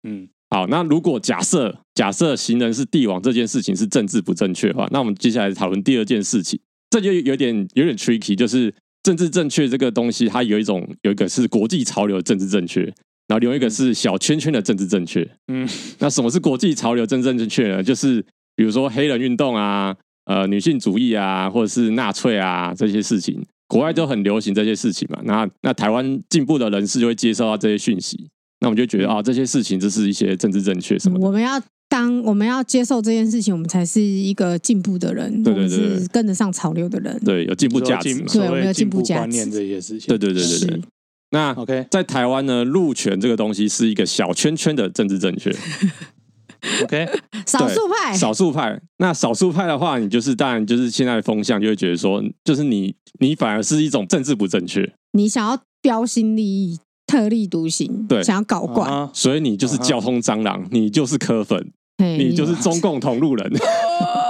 [0.05, 6.59] 嗯，好，那如果假设假设行人是帝王这件事情是政治不正确的话，那我们接下来讨论第二件事情，
[6.89, 12.93] 这就有点有点 tricky，就是政治正确这个东西，它有一种有一个是国际潮流的政治正确。
[13.33, 15.67] 然后另外一个是小圈圈的政治正确，嗯，
[15.97, 17.81] 那什么是国际潮流政治正确呢？
[17.81, 18.23] 就是
[18.55, 25.19] 比如说黑人运动啊，呃，女性主义啊，或者是纳粹啊这些事情，国外都很流行这些事情嘛。
[25.23, 31.25] 那那台湾进步的人士就会接受到这些讯息，那我们就觉得啊，这些事情就是一些政治正确什么的。
[31.25, 39.19] 我们要当我们要接受这件事情，我们才是一个进步的人，对对对，是跟得上潮流的人，对，有进步价值，对，我们有进步价值。
[39.21, 40.81] 观念这些事情，对对对对对。
[41.33, 45.51] 那 OK，在台湾呢，路权这个东西是一个小圈圈的政治正确。
[46.83, 47.09] OK，
[47.45, 48.79] 少数派，少数派。
[48.99, 54.93] 那少数派的话，你就是当然就是现在的风向就会觉得说，就是你你反而是一种政治不正确。
[55.13, 59.09] 你想要标新立异、特立独行，对，想要搞怪，uh -huh.
[59.11, 60.69] 所以你就是交通蟑螂，uh -huh.
[60.71, 63.51] 你就是柯粉，hey, 你就是中共同路人。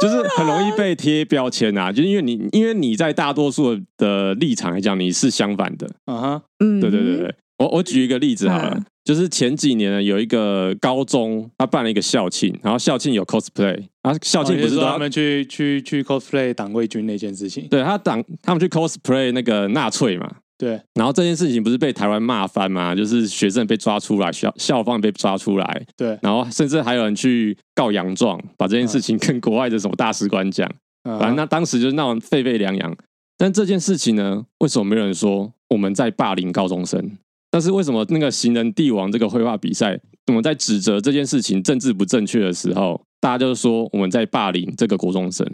[0.00, 5.88] 就是很容易被贴标签啊，就是因为你，因为你在大多数的立场来讲，你是相反的。
[6.04, 20.30] 啊哈，嗯，对对对对，我我举一个例子好了，嗯，就是前几年呢，有一个高中，他办了一个校庆，然后校庆有 cosplay，啊，校庆不是他们去去去 cosplay 党卫军那件事情，对他党他们去 cosplay 那个纳粹嘛。
[20.58, 22.94] 对，然后这件事情不是被台湾骂翻吗？
[22.94, 30.66] 就是学生被抓出来，校校方被抓出来，对，然后甚至还有人去告洋状，把这件事情跟国外的什么大使馆讲，
[31.04, 32.96] 反正那当时就是闹沸沸扬扬。
[33.36, 37.18] 但这件事情呢，为什么没有人说我们在霸凌高中生？
[37.50, 45.46] 但是为什么那个行人帝王这个绘画比赛，我们在指责这件事情政治不正确的时候，大家就是说我们在霸凌这个国中生？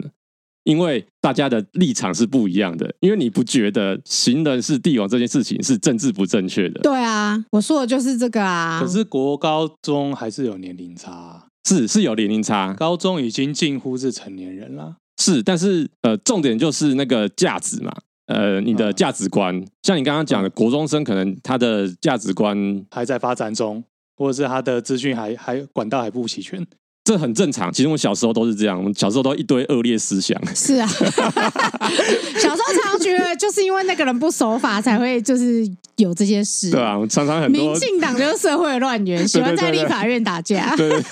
[0.63, 6.79] 因为大家的立场是不一样的，因为你不觉得行人是帝王这件事情是政治不正确的？
[6.81, 8.79] 对啊，我说的就是这个啊。
[8.81, 14.95] 可是国高中还是有年龄差啊，是是有年龄差，高中已经近乎是成年人了。
[15.21, 17.93] 是，但是呃，重点就是那个价值嘛，
[18.27, 23.83] 呃，你的价值观，嗯、像你刚刚讲的，国中生可能他的价值观还在发展中，
[24.17, 26.65] 或者是他的资讯还还管道还不齐全。
[27.03, 30.39] 这很正常，其实我小时候都是这样，我们小时候都一堆恶劣思想。
[30.55, 30.87] 是啊，
[32.39, 36.71] 小时候常常觉得就是因为那个人不守法，才会就是有这些事。
[36.71, 40.75] 对啊，我们常常很多民进党就是社会乱源， 喜欢在立法院打架。
[40.77, 41.11] 对对对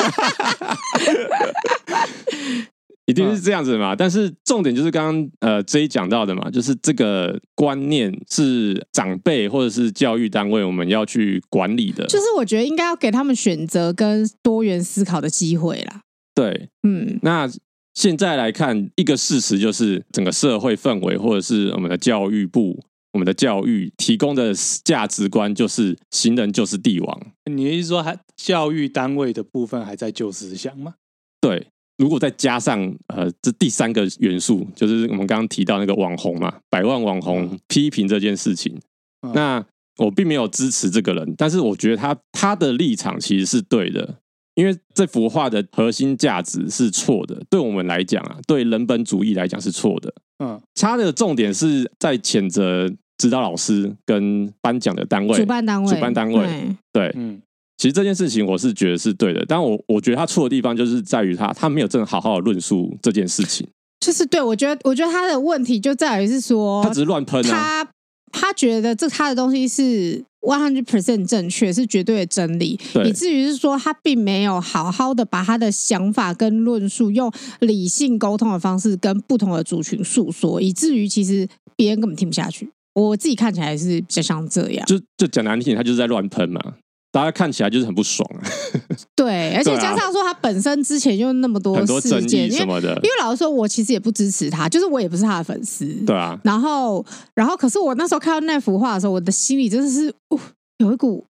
[3.11, 3.95] 一定是这样子的嘛？
[3.95, 12.05] 但是重点就是刚刚呃 J 讲到的嘛，就是这个观念是长辈或者是教育单位我们要去管理的。
[12.07, 16.01] 就是我觉得应该要给他们选择跟多元思考的机会啦。
[16.33, 17.49] 对，嗯，那
[17.93, 22.79] 现在来看一个事实就是整个社会氛围或者是我们的教育部、
[23.11, 24.53] 我们的教育提供的
[24.85, 27.21] 价值观就是行人就是帝王。
[27.51, 30.95] 你的意思说还教育单位的部分还在旧思想吗？
[31.41, 31.67] 对，
[32.01, 38.75] 如果再加上呃这第三个元素，就是我们刚刚提到那个网红嘛，百万网红批评这件事情，
[39.21, 39.63] 嗯、那
[39.97, 44.15] 我并没有支持这个人，但是我觉得他他的立场其实是对的。
[44.55, 50.13] 因为这幅画的核心价值是错的，对我们来讲啊，对人本主义来讲是错的。
[50.43, 56.45] 嗯，他的重点是在谴责指导老师跟颁奖的单位、主办单位、主办单位。
[56.91, 57.41] 对，对嗯，
[57.81, 63.67] 其实这件事情我是觉得是对的，但我我觉得他错的地方就是在于他他没有真的好好的论述这件事情。
[63.99, 67.49] 就是对，我觉得我觉得他的问题就在于是说，他只是乱喷啊。
[67.49, 67.91] 他
[68.31, 82.69] 他觉得这他的东西是 one hundred percent 正确，是绝对的真理，以至于是说他并没有好好的把他的想法跟论述用理性沟通的方式跟不同的族群诉说，以至于其实别人根本听不下去。
[82.93, 86.75] 我自己看起来是比较像这样，就就讲难听点，他就是在乱喷嘛。
[87.11, 88.25] 大家看起来就是很不爽。
[88.35, 88.41] 啊，
[89.15, 96.39] 对，而且加上说他本身之前就那么多事件什么的，因为老实说，我其实也不支持他，就是我也不是他的粉丝，对啊。
[96.43, 100.39] 然后，然后，可是我那时候看到那幅画的时候，我的心里真的是，哦，
[100.77, 101.25] 有一股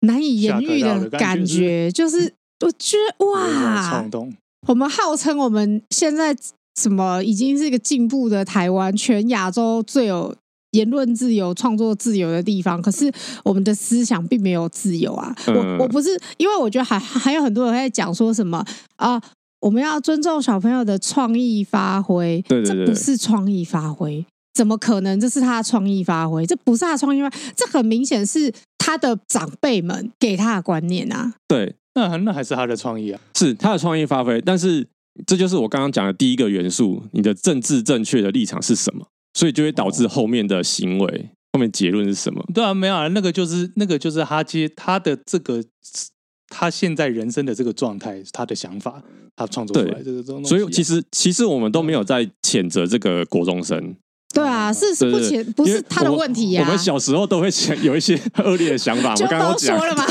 [0.00, 2.32] 难以言喻的感觉，就是
[2.64, 4.02] 我觉得哇，
[4.66, 6.34] 我们号称我们现在
[6.80, 10.34] 什么已经是一个进步的台湾，全亚洲最有。
[10.74, 13.10] 言论自由、创作自由的地方，可是
[13.44, 15.34] 我们的思想并没有自由啊！
[15.46, 18.58] 嗯、我我不是因为我觉得还还有很多人在讲说什么
[18.96, 19.22] 啊、呃，
[19.60, 25.18] 我们要尊重小朋友的创意发挥，对对对，这不是创意发挥，怎么可能？
[25.20, 31.34] 这是他的创意发挥，这不是他的创意发挥，这很明显是他的长辈们给他的观念啊！
[31.46, 34.86] 对，那那还是他的创意啊，是他的创意发挥，但是
[35.24, 39.06] 这就是我刚刚讲的第一个元素，你的政治正确的立场是什么？
[39.34, 42.42] 所以就会导致后面的行为，哦、后面结论是什么？
[42.54, 45.62] 对啊，没有啊，那个就是那个就是他接他的这个
[46.48, 49.02] 他现在人生的这个状态，他的想法，
[49.36, 50.48] 他创作出来这个东西、啊。
[50.48, 53.96] 所以其实其实我们都没有在谴责这个国中生。
[54.34, 56.64] 对啊，是是不前不是他的问题呀、啊。
[56.66, 57.48] 我们小时候都会
[57.82, 60.04] 有一些恶劣的想法，我刚刚 说了嘛，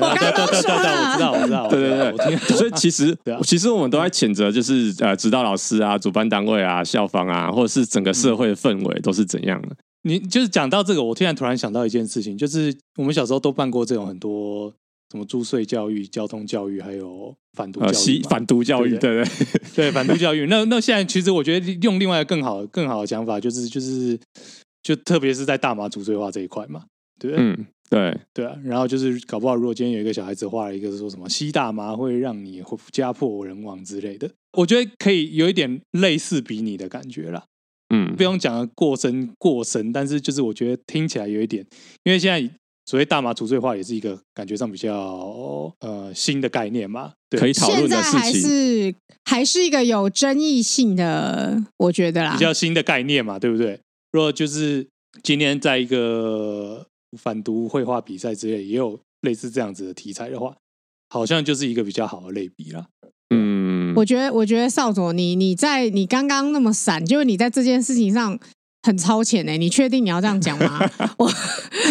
[0.00, 2.36] 我刚刚说了，我知道，我知道，对对对。
[2.56, 9.68] 所以其实其实我们都在谴责，就是呃，指导老师啊，主办单位啊，校方啊，或者是整个社会的氛围都是怎样的。
[10.02, 14.72] 你就是讲到这个，我突然突然想到一件事情，就是我们小时候都办过这种很多。
[15.12, 19.24] 什么租税教育、交通教育，还有反毒教育、反毒教育，对对
[19.76, 20.46] 对，反毒教育。
[20.46, 24.18] 那那现在其实我觉得用另外一个更好、更好的想法，就是就是
[24.82, 26.86] 就特别是在大麻主罪化这一块嘛，
[27.20, 27.46] 对不对？
[27.46, 28.56] 嗯，对对啊。
[28.64, 37.44] 然后就是搞不好，如果今天有一个小孩子画了一个说什么吸大麻会让你家破人亡之类的，我觉得可以有一点类似比拟的感觉啦。
[37.94, 41.66] 嗯，不用讲的过深过深，但是就是我觉得听起来有一点，
[42.04, 42.50] 因为现在。
[42.84, 53.80] 所谓大麻除罪化也是一个感觉上比较呃新的概念嘛，对，可以讨论的事情，还是还是一个有争议性的，我觉得啦，比较新的概念嘛，对不对？
[54.10, 54.88] 若就是
[55.22, 56.86] 今天在一个
[57.18, 60.56] 反毒绘画比赛之类，也有类似这样子的题材的话，
[61.08, 62.86] 好像就是一个比较好的类比啦。
[63.34, 68.38] 嗯，我觉得，我觉得少佐，你你在你刚刚那么闪，就是你在这件事情上。
[68.84, 70.80] 很超前呢、欸，你确定你要这样讲吗？
[71.16, 71.32] 我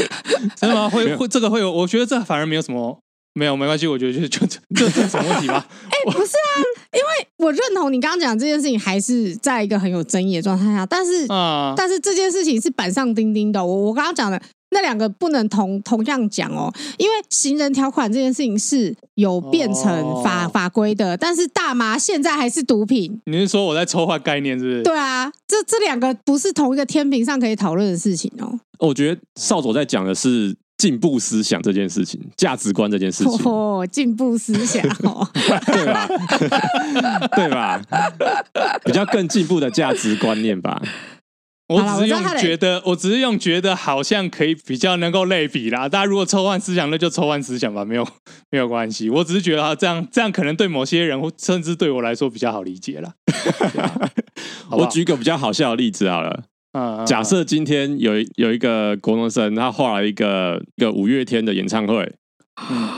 [0.56, 0.90] 真的吗？
[0.90, 1.72] 会会这个会有？
[1.72, 3.00] 我觉得这反而没有什么，
[3.34, 3.88] 没有没关系。
[3.88, 5.66] 我觉得就就 这这什么问题吧？
[5.90, 6.52] 哎、欸，不是啊，
[6.94, 10.86] 因为我认同你刚刚讲这件事情，还是在一个很有争议的状态下。
[10.86, 13.64] 但是啊，但是这件事情是板上钉钉的。
[13.64, 14.42] 我我刚刚讲的。
[14.74, 19.84] 那两个不能同同样讲哦，因为行人条款这件事情是有变成
[20.24, 23.22] 法、哦、法规的，但是大麻现在还是毒品。
[23.26, 24.84] 你是说我在抽换概念，是不是？
[24.84, 28.60] 对啊，这这两个不是同一个天平上可以讨论的事情哦。
[28.80, 33.52] 我觉得少佐在讲的是进步思想这件事情，价值观这件事情。
[33.52, 35.28] 哦，进步思想哦，
[35.68, 36.08] 对吧？
[37.36, 37.82] 对吧？
[38.86, 40.82] 比较更进步的价值观念吧。
[41.72, 45.88] 我只是用觉得，我只是用觉得好像可以比较能够类比啦。
[45.88, 48.08] 大家如果抽换思想，那就抽换思想吧，没有
[48.52, 49.10] 没有关系。
[49.10, 53.14] 我只是觉得啊，这样这样可能对某些人，或甚至对我来说比较好理解啦。
[54.72, 56.44] 我举个比较好笑的例子好了，
[57.06, 62.14] 假设今天有有一个国中生，他画了一个一个五月天的演唱会。
[62.70, 62.90] 嗯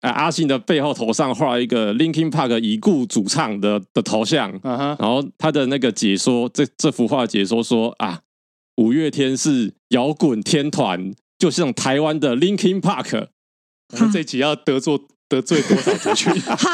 [0.00, 4.96] 哎，阿信的背后头上画了一个 Linkin Park 已故主唱的的头像，uh huh.
[4.98, 8.20] 然后他的那个解说，这这幅画解说说啊，
[8.76, 13.26] 五月天是摇滚天团，就像台湾的 Linkin Park。
[13.92, 16.32] 我们这集要得罪得罪多少族群？
[16.48, 16.68] 哈，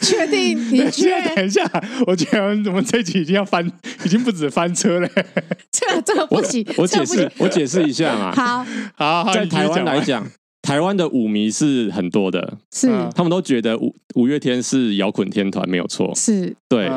[0.00, 0.56] 确定？
[0.72, 1.20] 你确？
[1.34, 1.68] 等一下，
[2.06, 3.70] 我觉得我们这集已经要翻，
[4.04, 5.08] 已经不止翻车了。
[5.70, 8.32] 这个这个不行，我，我解释，我解释一下嘛。
[8.34, 10.26] 好，好，好，在台湾来讲。
[10.62, 12.88] 台湾的舞迷是很多的，是。
[13.14, 16.56] 他们都觉得五五月天是摇滚天团没有错，是。
[16.68, 16.88] 对。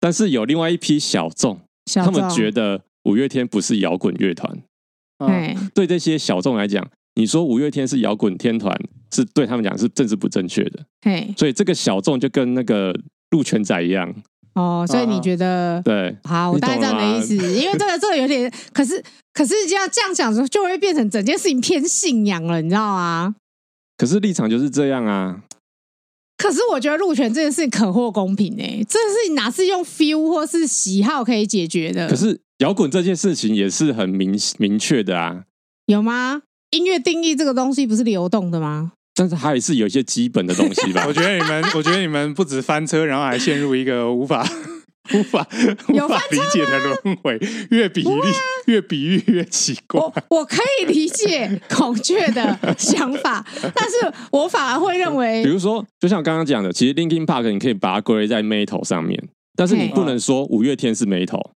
[0.00, 1.60] 但是有另外一批小众，
[1.94, 4.58] 他们觉得五月天不是摇滚乐团。
[5.18, 6.82] 对，对这些小众来讲，
[7.16, 8.74] 你说五月天是摇滚天团，
[9.12, 10.80] 是对他们讲是政治不正确的。
[11.02, 12.98] 嘿，所以这个小众就跟那个
[13.30, 14.10] 鹿泉仔一样。
[14.54, 16.16] 哦，所以你觉得、啊、对？
[16.24, 19.02] 好，我大概这样的意思，因为这个这个有点，可是
[19.40, 23.34] 可是要这样讲说，就会变成整件事情偏信仰了，你知道吗？
[23.96, 25.40] 可是立场就是这样啊。
[26.36, 32.06] 可是我觉得鹿泉这件事情可获公平哎、欸，这件事哪是用 feel 或是喜好可以解决的？
[32.10, 35.44] 可是摇滚这件事情也是很明明确的啊。
[35.86, 36.42] 有吗？
[36.72, 38.92] 音乐定义这个东西不是流动的吗？
[39.14, 41.04] 但是还是有一些基本的东西吧。
[41.08, 44.46] 我觉得你们，我觉得你们不止翻车，然后还陷入一个无法、
[45.14, 45.46] 无法、
[45.88, 47.38] 无法理解的轮回，
[47.70, 50.00] 越比喻、啊、越比喻越奇怪。
[50.00, 53.44] 我我可以理解孔雀的想法，
[53.74, 59.22] 但是我反而会认为，比如说，就像刚刚讲的，其实 Linkin Park 你可以把它归类在 Metal 上面，
[59.56, 61.50] 但是你不能说五月天是 Metal。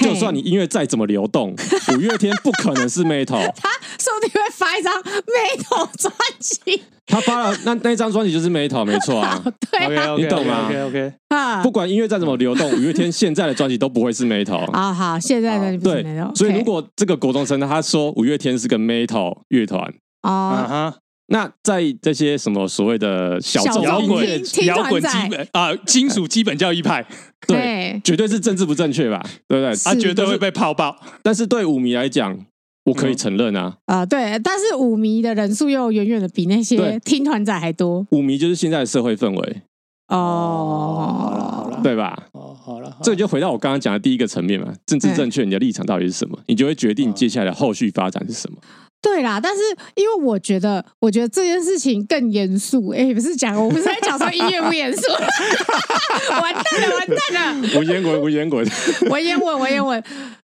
[0.00, 1.54] 就算你音乐再怎么流动，
[1.94, 3.50] 五月天不可能是 Metal。
[3.56, 9.42] 他说不定会发一张 Metal 专辑，他发了那那张专辑就是 Metal，没错啊。
[9.70, 14.70] 对啊，你懂吗？OK OK 啊，不管音乐再怎么流动， 五月天现在的专辑都不会是 Metal。
[14.72, 15.78] 啊好，现在的。
[15.78, 16.04] 对，
[16.34, 20.94] 所以如果这个国中生他说五月天是个 Metal 乐团啊。
[21.28, 24.26] 那在这些什么所谓的小众摇滚、
[24.66, 27.04] 摇滚基本啊，金属基本教义派，
[27.46, 29.24] 对，绝对是政治不正确吧？
[29.48, 29.74] 对不对？
[29.82, 30.96] 他绝对会被泡爆。
[31.22, 32.38] 但是对舞迷来讲，
[32.84, 33.78] 我可以承认啊。
[33.86, 38.06] 啊，对，但是舞迷的人数又远远的比那些听团仔还多。
[38.10, 39.62] 舞迷就是现在的社会氛围
[40.08, 42.28] 哦，好了好了，对吧？
[42.32, 46.38] 哦，好了，这就回到我刚刚讲的第一个层面嘛，政治正确，你的立场到底是什么？
[46.48, 48.58] 你就会决定接下来的后续发展是什么。
[49.04, 49.60] 对啦，但是
[49.96, 52.88] 因为我觉得，我觉得这件事情更严肃。
[52.88, 55.02] 哎，不是讲，我不是在讲说音乐不严肃，
[56.32, 58.66] 完蛋了，完蛋了，文言文，文言文，
[59.10, 60.02] 文言文，文言文。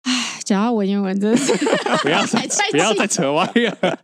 [0.04, 1.54] 哎，讲到文言文，真的是
[2.02, 3.98] 不要再不要再扯歪了。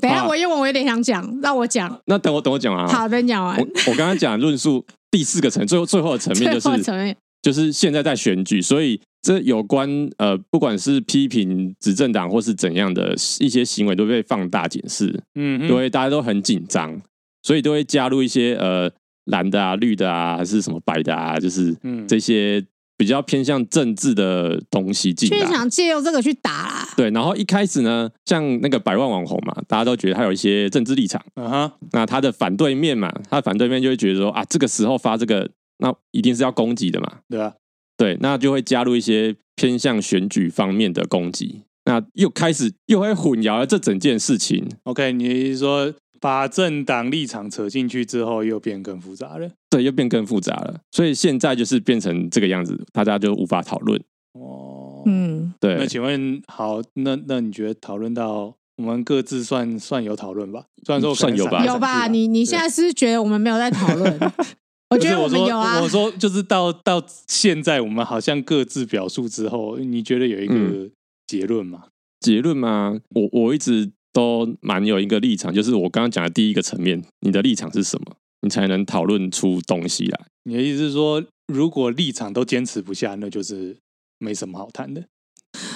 [0.00, 1.96] 等一下，文言文我有点想讲，让我讲。
[2.06, 2.88] 那等我等我讲完。
[2.88, 3.56] 好，等你讲完。
[3.56, 7.16] 我我刚刚讲论述第四个层，最后最后的层面就是。
[7.40, 17.00] 就是现在在选举，所以这有关呃，不管是批评执政党或是怎样的一些行为，都被放大检视，嗯，因为大家都很紧张，
[17.42, 18.90] 所以都会加入一些呃
[19.24, 21.76] 蓝的啊、绿的啊，还是什么白的啊，就是
[22.06, 22.64] 这些
[22.96, 26.88] 比较偏向政治的东西进来，就想借用这个去打啦。
[26.96, 35.50] 对，然后一开始呢，像那个百万网红嘛，大家都觉得他有一些政治立场，啊哈，那他的反对面嘛，他的反对面就会觉得说啊，这个时候发这个。
[35.80, 37.18] 那一定是要攻击的嘛？
[37.28, 37.54] 对啊，
[37.98, 44.66] 对，那就会加入一些偏向选举方面的攻击，那又开始又会混淆了这整件事情。
[44.84, 49.50] OK，你是说把政党立场扯进去之后，又变更复杂了？
[49.68, 50.80] 对，又变更复杂了。
[50.92, 54.00] 所以现在就是变成这个样子，大家就无法讨论。
[54.34, 55.74] 哦，嗯，对。
[55.74, 60.66] 那请问，好，那那你觉得讨论到我们各自算算有讨论吧？
[60.86, 62.06] 虽然说算有吧，有吧？
[62.06, 64.16] 你你现在是觉得我们没有在讨论？
[64.90, 65.80] 我觉得我们有啊。
[65.80, 70.88] 我说就是到到现在，我们好像各自表述之后，你觉得有一个
[71.26, 71.82] 结论吗？
[71.84, 72.98] 嗯、结论吗？
[73.10, 80.20] 我我一直都蛮有一个立场，就是我刚刚讲的第一个层面，你的立场是什么，你才能讨论出东西来。
[80.44, 81.22] 你的意思是说，
[81.52, 83.76] 如果立场都坚持不下，那就是
[84.18, 85.04] 没什么好谈的。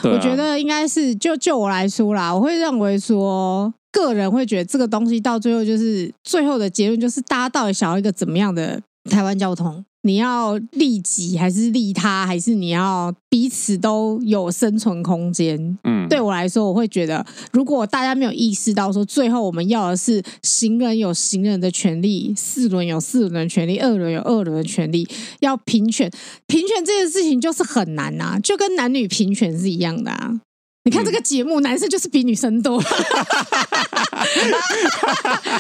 [0.05, 8.83] 我觉得应该是就就我来说啦，我会认为说，个人会觉得这个东西到最后就是最后的结论，就是大家到底想要一个怎么样的。
[9.11, 15.79] 台湾交通，你要利己还是利他，还是你要彼此都有生存空间？
[15.85, 25.07] 嗯，对我来说，我会觉得，如果大家没有意识到说，最后我们要的是行人有行人的权利，四轮有四轮的权利，二轮有二轮的权利，
[25.41, 26.11] 要平权，
[26.47, 30.41] 平权这件事情就是很难啊，就跟男女平权是一样的啊。
[30.85, 32.83] 你看这个节目，嗯、男生就是比女生多。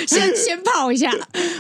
[0.06, 1.12] 先 先泡一下，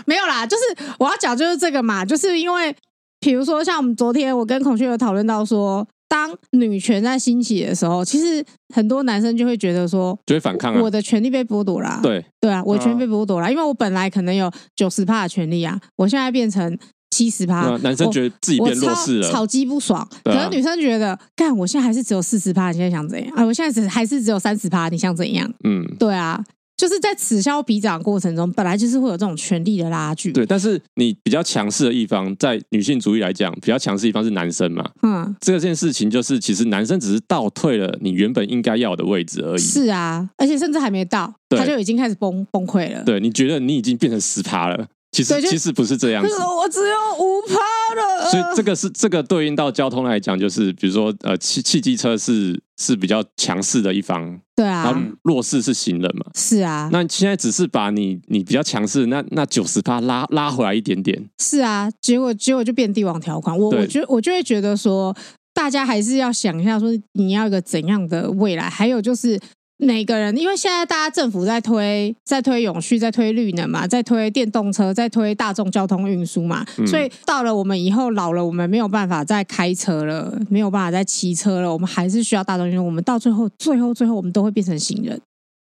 [0.06, 0.62] 没有啦，就是
[0.98, 2.74] 我要讲就是这个嘛，就是因为，
[3.20, 8.44] 比如说像我们昨天我跟孔雀有讨论到说，当女权在兴起的时候，其实
[8.74, 16.78] 很多男生就会觉得说，就会反抗啊，我的权利被剥夺啦，对对啊，我的权利被剥夺了，因为我本来可能有九十趴的权利啊，我现在变成。
[17.12, 20.08] 七十趴，男生觉得自己变弱势了，炒鸡不爽。
[20.24, 23.36] 可是女生觉得，干，我现在还是只有四十趴，你现在想怎样？
[23.36, 25.46] 啊，我现在只还是只有三十趴，你想怎样？
[25.64, 26.42] 嗯，对啊，
[26.74, 30.32] 就是在此消彼长过程中，本来就是会有这种权力的拉锯。
[30.32, 34.90] 对，但是你比较强势的一方，在女性主义来讲，比较强势一方是男生嘛。
[35.02, 39.58] 嗯，这件事情就是，其实男生只是倒退了你原本应该要的位置而已。
[39.58, 43.04] 是啊，而且甚至还没到，他就已经开始崩崩溃了。
[43.04, 44.86] 对，你觉得你已经变成十趴了。
[45.12, 47.54] 其实其实不是这样子，我只有五趴
[47.94, 48.30] 了。
[48.30, 56.88] 所以这个是这个对应到交通来讲，就是比如说呃，汽汽机车是是比较强势的一方，对啊，然后弱势是行人嘛，是啊。
[56.90, 61.90] 那现在只是把你你比较强势，那那九十趴拉拉回来一点点，是啊。
[62.00, 65.14] 结果结果就变帝王条款，我我觉我就会觉得说，
[65.52, 69.38] 大家还是要想一下，说你要一个怎样的未来，还有就是。
[69.84, 82.86] 每个人，因为现在大家政府在推，在推永续，在推绿能嘛，在推电动车，在推大众交通运输嘛，嗯、所以到了我们以后老了，我们没有办法再开车了，没有办法再骑车了，我们还是需要大众运输。
[82.86, 85.20] 我们到最后，最后，最后，我们都会变成行人，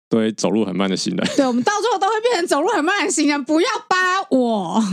[0.08, 1.28] 对，走路很慢的行人。
[1.36, 3.44] 对，我们到最后都会变成走路很慢的行人。
[3.44, 3.98] 不要扒
[4.30, 4.84] 我，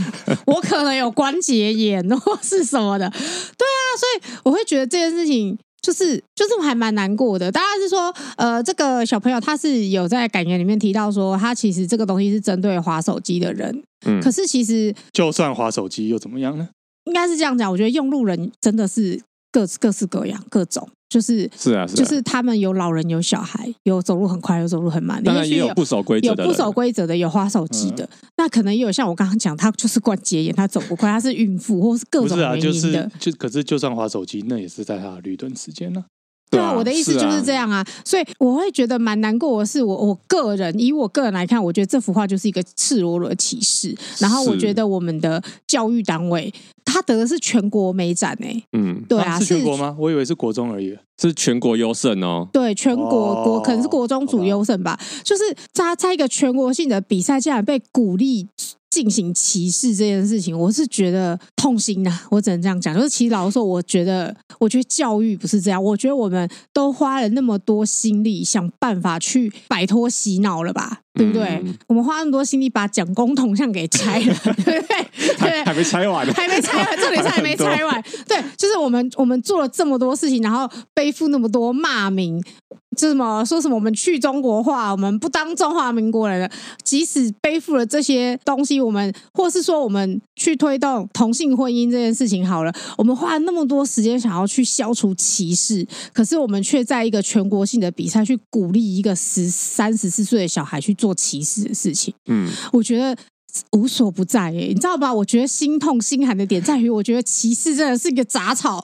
[0.47, 3.07] 我可能有关节炎或是什么的。
[3.07, 5.59] 对啊，所以我会觉得这件事情。
[5.81, 16.69] 就是就是还蛮难过的，当然是说，呃，这个小朋友他是有在感言里面提到说，他其实这个东西是针对滑手机的人，嗯，可是其实就算滑手机又怎么样呢？
[17.05, 19.19] 应该是这样讲，我觉得用路人真的是
[19.51, 20.87] 各各式各样各种。
[21.11, 33.01] 就是是啊，是啊，就是他们有老人，有小孩，有走路很快，有走路很慢，当然也有不守规则的，有不守规则的，有滑手机的，嗯、那可能也有像我刚刚讲，他就是关节炎，他走不快，他是孕妇，或是各种原因的。
[33.01, 36.09] 啊，就是就可是就算滑手机，那也是在他的绿灯时间呢、啊。
[36.49, 43.95] 对啊，我的意思就是这样啊，啊所以我会觉得蛮难过的是我，我我个人以我个人来看，我觉得这幅画就是一个赤裸裸的歧视。
[44.19, 46.53] 然后我觉得我们的教育单位，
[46.85, 49.95] 他得的是全国美展诶、欸，嗯，对啊，啊，是全国吗？
[49.99, 52.47] 我以为是国中而已，是全国优胜哦。
[52.51, 58.47] 对，全国国、哦、可能是国中组优胜吧，吧就是他在一个全国性的比赛，竟然被鼓励。
[58.91, 62.19] 进行歧视这件事情，我是觉得痛心呐。
[62.29, 65.81] 我只能这样讲，就是其实老实说，我觉得，我觉得教育不是这样。
[65.81, 70.99] 我觉得我们都花了那么多心力，想办法去摆脱洗脑了吧。
[71.13, 71.43] 对不对？
[71.63, 74.33] 嗯、我们花那么多心力把蒋公铜像给拆了，
[74.63, 75.05] 对不对？
[75.37, 78.03] 对，还没拆完，还没拆完，这里是还没 拆完。
[78.27, 82.49] 对，就是我们我们做了这么多事情，然后背负那么多骂名，就
[82.97, 86.51] 什么说什么我们去中国化，我们不当中华民国人了。
[86.83, 103.15] 即使背负了这些东西，我们或是说我们去推动同性婚姻这件事情好了，我们花了那么多时间想要去消除歧视，可是我们却在一个全国性的比赛去鼓励一个十三十四岁的小孩去做歧视的事情，嗯，我觉得
[103.71, 105.13] 无所不在耶，你知道吧？
[105.13, 108.83] 我觉得心痛心寒的点在于，我觉得歧视真的是一个杂草，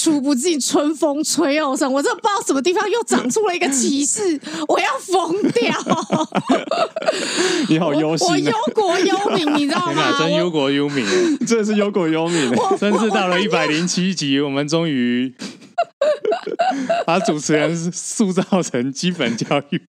[0.00, 1.90] 出不尽春风吹又生。
[1.92, 5.74] 我真的不知道什么地方又长出了一个歧视， 我要疯掉！
[7.68, 10.16] 你好忧心，我忧国忧民，你知道吗？
[10.18, 11.04] 真忧国忧民，
[11.46, 12.50] 真的是忧国忧民。
[12.78, 15.34] 甚至到了一百零七集，我们终于
[17.06, 19.82] 把主持人塑造成基本教育。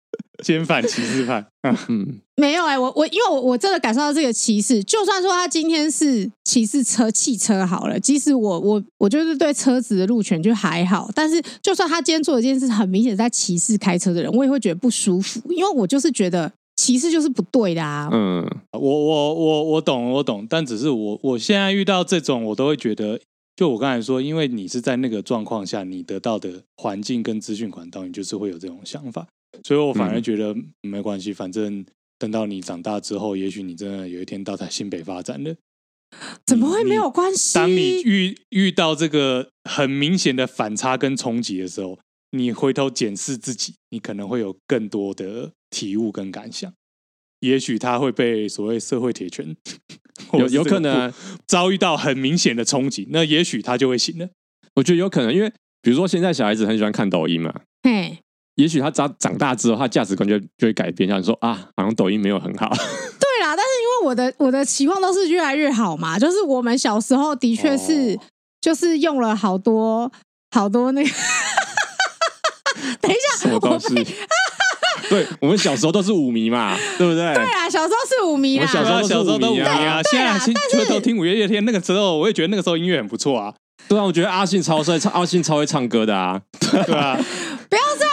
[0.43, 1.45] 兼反歧视派，
[1.89, 18.09] 嗯，没有哎、欸，我我因为我我真的感受到这个歧视，就算说他今天是歧视车汽车好了，即使我我我就是对车子的路权就还好，但是就算他今天做一件事很明显在歧视开车的人，我也会觉得不舒服，因为我就是觉得歧视就是不对的啊。
[18.13, 23.21] 嗯，我我我我懂我懂，但只是我我现在遇到这种，我都会觉得，
[23.57, 29.27] 就我刚才说，因为你是在那个状况下，你得到的环境跟资讯管道，你就是会有这种想法。
[29.65, 31.85] 所以我反而觉得没关系，反正
[32.19, 35.55] 等到你长大之后，也许你真的有一天到在新北发展了，
[36.47, 37.55] 怎么会没有关系？
[37.55, 41.99] 当你遇遇到这个很明显的反差跟冲击的时候，
[42.33, 46.73] 你回头检视自己，你可能会有更多的体悟跟感想。
[47.41, 49.57] 也许他会被所谓社会铁拳，
[50.35, 51.13] 有有可能
[51.47, 54.29] 遭遇到很明显的冲击，那也许他就会醒了。
[54.75, 58.19] 我觉得有可能，因为比如说现在小孩子很喜欢看抖音嘛，嘿。
[58.57, 62.69] 也许他长长大之后，他价值观就就会改变，像说啊，好像抖音没有很好。
[62.75, 68.21] 对啦，但是因为我的我的期望都是越来越好嘛，就是我们小时候的确是，哦、
[68.61, 70.11] 就是用了好多
[70.51, 71.11] 好多那个。
[73.01, 73.95] 等一下，什么东西？
[75.09, 77.35] 对，我们小时候都是五迷嘛，对不对？
[77.35, 80.01] 对啊，小时候是五迷啊，小时候小时候都五迷啊。
[80.05, 83.55] 现在听回头听五月天那个时候，我也觉得那个时候音乐很不错啊。
[83.89, 86.41] 对啊，我觉得阿信超帅，唱阿信超会唱歌的啊。
[86.61, 87.19] 对啊。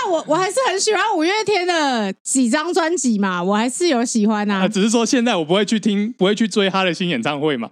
[0.10, 7.70] 我我还是很喜欢五月天的几张专辑嘛，我还是有喜欢啊，只是说现在我不会去听，不会去追他的新演唱会嘛，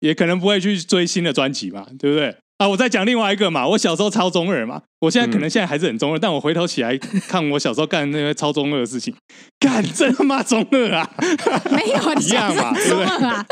[0.00, 2.36] 也可能不会去追新的专辑嘛，对不对？
[2.58, 3.66] 啊，我再讲另外一个嘛。
[3.66, 9.12] 我小时候超中二嘛，我现在可能现在还是很中二，嗯、但我回头起来看我小时候干的那些超中二的事情，
[9.58, 11.10] 干真他妈中二啊！
[11.70, 13.46] 没有， 你一样嘛，中二啊！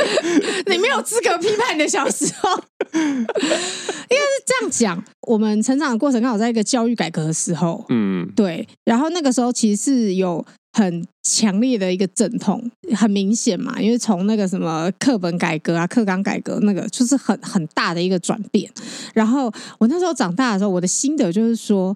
[0.67, 2.51] 你没有资格批判你的小时候，
[2.95, 5.05] 应该是这样讲。
[5.27, 8.67] 我们成长的过程刚好在一个教育改革的时候，嗯，对。
[8.85, 10.45] 然后那个时候其实是有。
[10.73, 18.71] 很强烈的一个阵痛，很明显嘛，因为从那个什么课本改革啊、课纲改革，那个就是很很大的一个转变。
[19.13, 21.95] 然后我那时候长大的时候，我的心得就是说，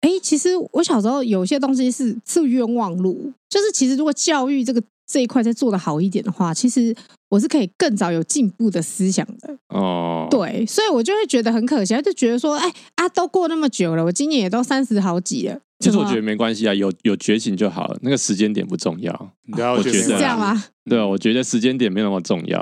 [0.00, 6.94] 哎，其实我小时候有些东西是是冤枉路，就是其实如果教育这个这一块再做的好一点的话，其实
[7.28, 9.56] 我是可以更早有进步的思想的。
[9.68, 15.58] 哦，对，所以我就会觉得很可惜，就觉得说，哎啊，都过那么久了，我今年也都三十好几了。
[15.80, 19.12] 其实我觉得没关系啊，有有觉醒就好了，那个时间点不重要。
[19.52, 20.64] 我觉得是这样吗？
[20.88, 22.60] 对啊，我觉得时间点没那么重要。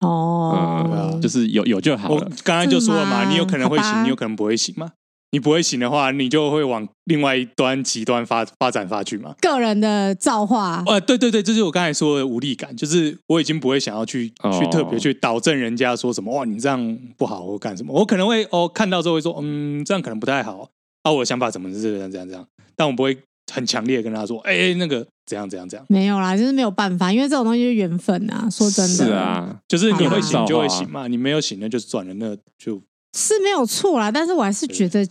[0.00, 2.14] 哦，嗯，就是有有就好了。
[2.14, 4.90] 我刚才就说了嘛，你有可能会醒，你有可能不会醒嘛。
[5.32, 9.34] 你不会醒的话，你就会往另外一端极端发发展发去嘛。
[9.40, 10.82] 个人的造化。
[10.86, 17.92] 呃，对对对，这就是我刚才说的无力感，就是我已经不会想要去去特别去导正人家说什么哇，你这样不好或干什么。
[17.92, 20.68] 我可能会哦看到之后会说，嗯，这样可能不太好。
[21.02, 23.16] 啊，我的想法怎么是这样这样这样，但我不会
[23.52, 25.86] 很强烈的跟他说，哎、欸，那个怎样怎样怎样。
[25.88, 28.48] 没有啦，就是没有办法，因为这种东西是缘分啊。
[28.50, 32.82] 说真的，是啊，就是你会醒就会醒嘛，你没有醒那就转了，那就
[33.14, 34.10] 是没有错啦。
[34.10, 35.06] 但是我还是觉得。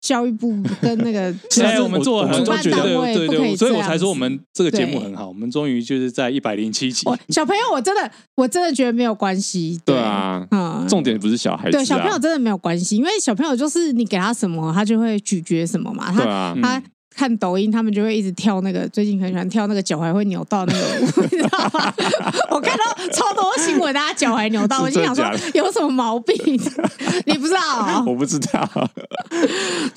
[0.00, 2.82] 教育部跟那个， 现在我们做了很多觉得
[3.12, 5.26] 对对，所以我才说我们这个节目很好。
[5.26, 7.04] 我们终于就是在一百零七集。
[7.30, 9.78] 小朋友，我真的我真的觉得没有关系。
[9.84, 11.72] 对啊，嗯，重点不是小孩子。
[11.76, 16.12] 对，小朋友真的没有关系，因为小朋友就是你给他什么，他就会咀嚼什么嘛。
[16.12, 16.80] 他他。
[17.18, 21.92] 看抖音，他们就会一直跳那个，最近很喜欢跳那个脚踝会扭到那个舞， 你知道吗？
[22.48, 26.36] 我看到超多新闻，大家脚踝扭到，我就想说有什么毛病？
[27.26, 28.04] 你不知道啊？
[28.06, 28.64] 我不知道。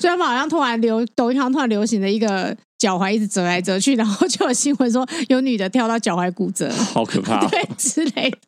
[0.00, 8.38] 以他们好像突然流抖音上突然流行的一个脚踝一直折来折去，然后就有新闻说有女的跳到脚踝骨折，好可怕，对之类的。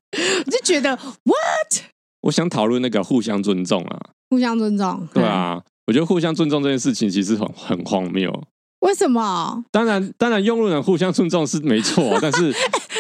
[0.44, 1.84] 我就觉得 what？
[2.22, 4.00] 我想讨论那个互相尊重啊，
[4.30, 5.06] 互相尊重。
[5.14, 8.32] 对啊，我觉得互相尊重这件事情其实很很荒谬。
[8.84, 9.64] 为什么？
[9.70, 12.48] 当然，当然，用路人互相尊重是没错， 但是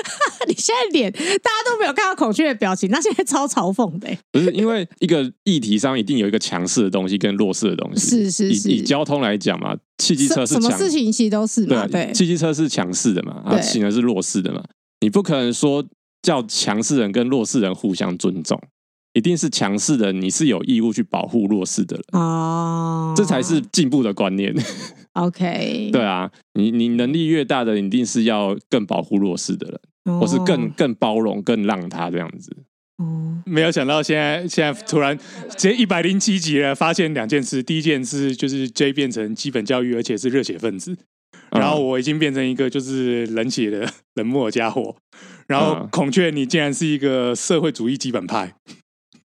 [0.48, 4.08] 你现在脸大家都没有看到孔雀的表情，那现在超嘲讽的。
[4.32, 8.70] 不是因为一个议题上一定有一个强势的东西跟弱势的东西，是是是。
[8.70, 14.64] 以，以交通来讲嘛，汽机车是强什么事情其实都是嘛，对，汽机车是强势的嘛，啊，行人是弱势的嘛，
[15.00, 15.84] 你不可能说
[16.22, 18.58] 叫强势人跟弱势人互相尊重，
[19.12, 24.54] 一定是强势的，你是有义务去保护弱势的人哦，这才是进步的观念。
[25.14, 32.56] OK，对啊，你你能力越大的，一定是要更保护弱势的人，哦、或是更更包容、更让他这样子。
[32.98, 35.16] 哦， 没有想到现在现在突然
[35.56, 37.62] 直接一百零七集了，发现两件事。
[37.62, 40.96] 第一件事就是 J 变成基本教育，而且是热血分子，
[41.50, 44.96] 然后我已经变成一个就是冷血的 冷漠的家伙。
[45.46, 48.54] 然后孔雀，你竟然是一个社会主义基本派。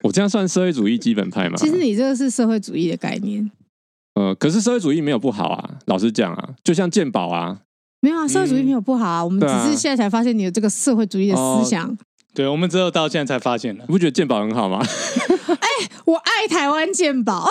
[0.03, 1.57] 我这样算社会主义基本派吗？
[1.57, 3.51] 其实你这个是社会主义的概念。
[4.19, 7.61] 呃，可是社会主义没有不好啊，老实讲啊，就像鉴宝啊，
[8.01, 11.89] 没有啊，社会主义没有不好啊，嗯、我们只是现在才发现你有这个社会主义的思想。
[11.89, 11.97] 哦、
[12.35, 14.81] 对，我们只有到现在才发现了，你不觉得鉴宝很好吗？
[14.83, 17.49] 哎、欸，我爱台湾鉴宝。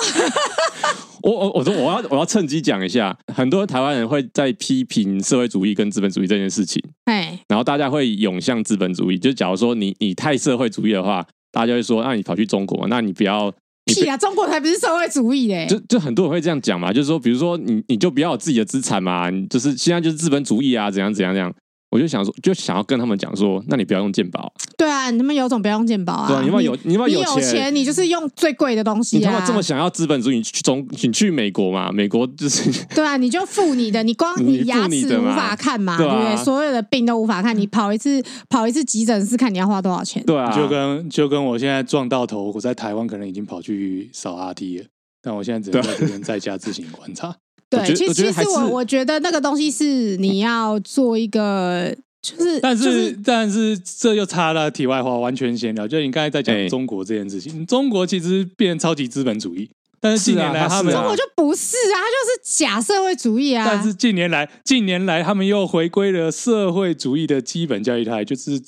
[1.23, 13.53] 我我我说我要我要趁机讲一下，很多台湾人会在批评社会主义跟资本主义这件事情，哎，然后大家会涌向资本主义，就假如说你你太社会主义的话，大家就会说，那你跑去中国，那你不要。
[13.87, 14.15] 屁啊！
[14.15, 15.65] 中国才不是社会主义嘞！
[15.67, 21.51] 就就很多人会这样讲嘛，就是说，比如说你你就不要有自己的资产嘛，你就是现在就是资本主义啊，怎样怎样怎样。
[21.89, 24.51] 我就想说，就想要跟他们讲说，那你不要用健保。
[24.77, 26.27] 对啊，你们有种不要用健保啊！
[26.27, 29.19] 对啊，你们有你们有钱，你有钱，你就是用最贵的东西啊！
[29.19, 31.89] 你他妈这么想要资本主义，你去中你去美国嘛？
[31.91, 36.35] 美国就是 对啊，你就付你的，你光你牙齿无法看嘛，对不对？
[36.43, 40.21] 所有的病都无法看，你跑一次跑一次急诊室看你要花多少钱？
[40.25, 44.85] 对啊，就跟就跟我现在撞到头，我在台湾可能已经跑去扫 RT 了，
[45.21, 47.33] 但我现在只能在这边在家自行观察。
[47.69, 51.95] 对，其实其实我我觉得那个东西是你要做一个。
[52.19, 55.87] 就是，但是，就是、但是这又插了题外话，完全闲聊。
[55.87, 59.69] 就你刚才在讲中国这件事情，欸、中国其实变超级资本主义，
[60.01, 63.63] 但是近年来他们、啊啊、中国就不是啊，他就是假社会主义啊。
[63.65, 68.59] 但是近年来，近年来他们又回归了社会主义的基本教育态，就是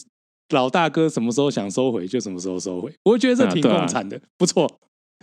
[0.51, 2.93] 老大哥什么时候想收回就什么时候收回。
[3.03, 4.79] 我觉得这挺共产的，不错。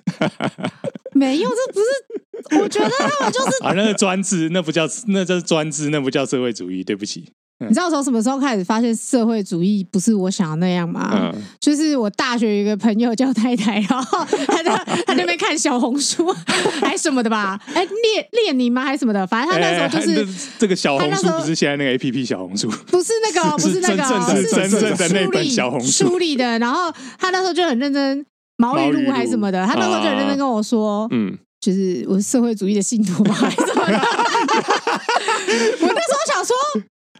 [1.14, 6.84] 没有，这不是，我觉得他们就是啊，那个专制，那不叫，那叫专制，那不叫社会主义。
[6.84, 7.32] 对不起。
[7.58, 11.32] 你知道从什么时候开始发现社会主义不是我想的那样吗？
[11.34, 14.76] 嗯、就是我大学有一个朋友叫太太，然后他在
[15.06, 16.30] 他那边看小红书
[16.82, 17.58] 还是什么的吧？
[17.72, 18.84] 哎，列列宁吗？
[18.84, 19.26] 还是什么的？
[19.26, 26.58] 反正他那时候就是、欸、这个小红书，不是现在那个 A P P 小红书，不是那个，不是那个，是真正的那本小红书书里的。
[26.58, 28.26] 然后他那时候就很认真，
[28.56, 33.98] 毛语录还是什么的，他那时候就很认真跟我说，嗯，就是我是社会主义的信徒吧，还是什么的。
[33.98, 36.54] 我那时候想说。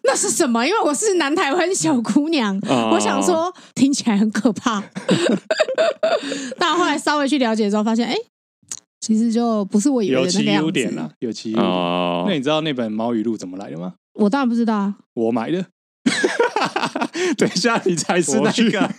[0.08, 0.64] 那是什么？
[0.64, 4.80] 因为我是南台湾小姑娘，哦、我想说听起来很可怕，
[6.56, 8.26] 但后来稍微去了解之后，发现哎、欸，
[9.00, 10.66] 其实就不是我以为的那个样子。
[10.66, 11.68] 有其优点啦，有其优点。
[11.68, 13.94] 哦、那你知道那本毛语录怎么来的吗？
[14.14, 15.66] 我当然不知道啊，我买的。
[17.36, 18.90] 等一下，你才是那个。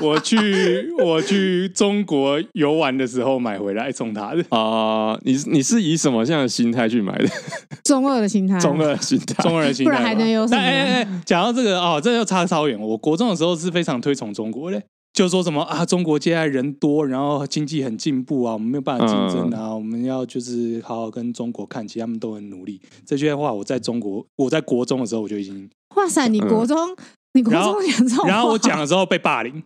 [0.00, 5.20] 我去，我去中国游玩的时候买回来送他的啊、呃！
[5.24, 7.26] 你你是以什么样的心态去买的？
[7.84, 10.60] 中二的心态，中二的心态，中二的心态，不然还能有什么？
[10.60, 12.78] 哎哎哎，讲到这个哦，这要差超远。
[12.78, 14.80] 我国中的时候是非常推崇中国的，
[15.12, 22.80] 就说什么啊，中国现在人多，然后经济很进步啊，我们没有办法竞争啊，嗯、我们要就是好好跟中国看齐，他们都很努力。
[23.06, 25.68] 这句话我在中国，我在国中的时候我就已经。
[25.96, 26.96] 哇塞，你国中，嗯、
[27.34, 29.62] 你国中讲这种，然后我讲的时候被霸凌。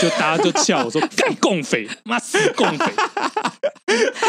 [0.00, 2.84] 就大家就笑我说 干共匪，妈死共匪。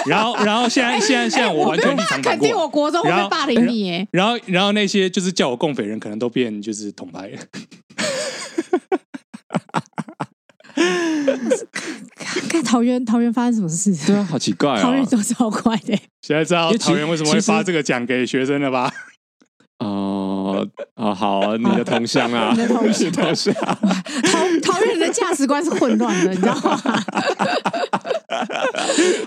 [0.05, 2.32] 然后，然后现在，现在，现在我完全立场反过。
[2.32, 4.07] 肯定我国中会霸凌你耶。
[4.11, 7.38] 然后，然后那些就是叫我共匪人，可能都变就是同派了。
[12.49, 13.93] 看桃园，桃园发生什么事？
[14.07, 14.82] 对啊，好奇怪啊！
[14.82, 15.97] 桃园都超怪的。
[16.21, 18.91] 现在知道桃园为什么会发这个奖给学生了吧？
[19.80, 20.26] 哦，
[20.95, 26.80] 啊，好，你的同乡啊， 你的同乡， 同乡，桃桃园人的价值观是混乱的，你知道吗？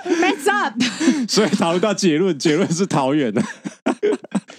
[0.05, 0.75] Mess up。
[1.29, 3.43] 所以讨论到结论，结论是桃园的。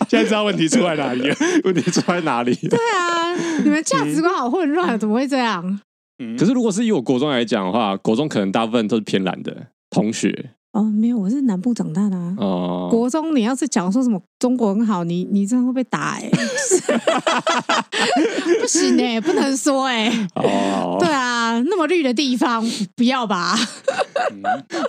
[0.09, 1.35] 现在知道问题出在哪里了？
[1.63, 2.53] 问题出在哪里？
[2.55, 5.79] 对啊，你们价值观好混乱，怎么会这样？
[6.19, 10.51] 嗯，可是如果是以我国中来讲的话，国中可能大部分都是偏蓝的同学。
[10.73, 12.33] 哦，没有，我是南部长大的啊。
[12.37, 16.31] 哦，国中你要是讲说什么中国很好，你你真的会被打哎、欸，
[18.61, 20.27] 不行哎、欸，不能说哎、欸。
[20.35, 22.65] 哦， 对啊，那么绿的地方
[22.95, 23.57] 不要吧？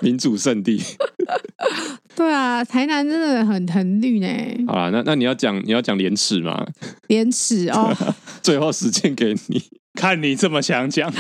[0.01, 0.81] 民主圣地。
[2.15, 4.65] 对啊，台南真的很很绿呢、欸。
[4.69, 6.65] 好啦，那那你要讲你要讲廉耻吗？
[7.09, 7.93] 廉耻哦，
[8.41, 9.61] 最后时间给你，
[9.95, 11.19] 看你这么想讲，就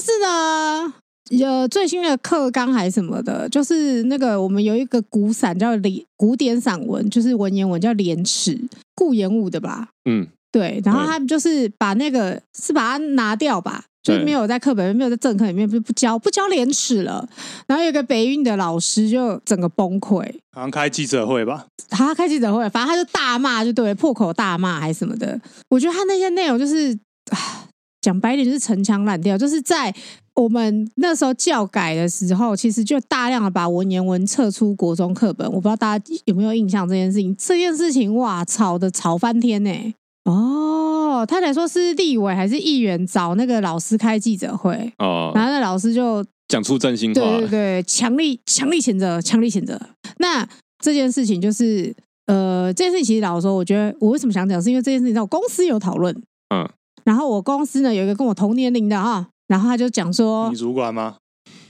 [0.00, 0.94] 是呢。
[1.30, 8.58] 有最新的课纲还是什么的，就是那个我们有一个古散叫连古典散文，就是文言文叫廉耻，
[8.94, 9.88] 顾炎武的吧？
[10.08, 10.80] 嗯，对。
[10.84, 17.28] 然后他们就是把那个对是把它拿掉吧，就是没有在课本，没有在正课里面，不不教不教廉耻了。
[17.66, 21.66] 然后有一个北运的老师就整个崩溃，好像开记者会吧？
[21.90, 25.38] 他开记者会，反正他就大骂，就对，破口大骂还是什么的。
[25.68, 26.92] 我觉得他那些内容就是
[27.30, 27.68] 啊，
[28.00, 29.94] 讲白点就是陈腔滥调，就是在。
[30.38, 35.44] 我们那时候教改的时候，其实就大量的把文言文撤出国中课本。
[35.48, 37.34] 我不知道大家有没有印象这件事情？
[37.36, 39.94] 这件事情哇，吵的吵翻天呢！
[40.24, 49.80] 哦，他才说是立委还是议员找那个老师开记者会哦，然后那老师就讲出真心话，对对对，强力强力谴责，强力谴责。
[50.18, 51.92] 那这件事情就是
[52.26, 56.14] 呃，这件事情其实老实说，我觉得我为什么想讲，是因为这件事情在我公司有讨论，
[56.54, 56.68] 嗯，
[57.02, 59.30] 然后我公司呢有一个跟我同年龄的啊。
[59.48, 61.16] 然后他就讲说：“你主管吗？”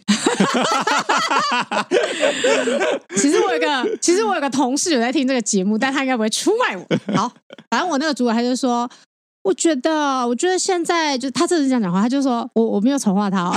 [3.16, 6.86] 其实我有一个，其实我有个同事有在听这个节目，但他应该不会出卖我。
[7.14, 7.30] 好，
[7.70, 8.88] 反正我那个主管他就说
[9.44, 13.54] ：“我觉得，我觉得现在就他这是这样讲话，他就说我我没有丑化他哦，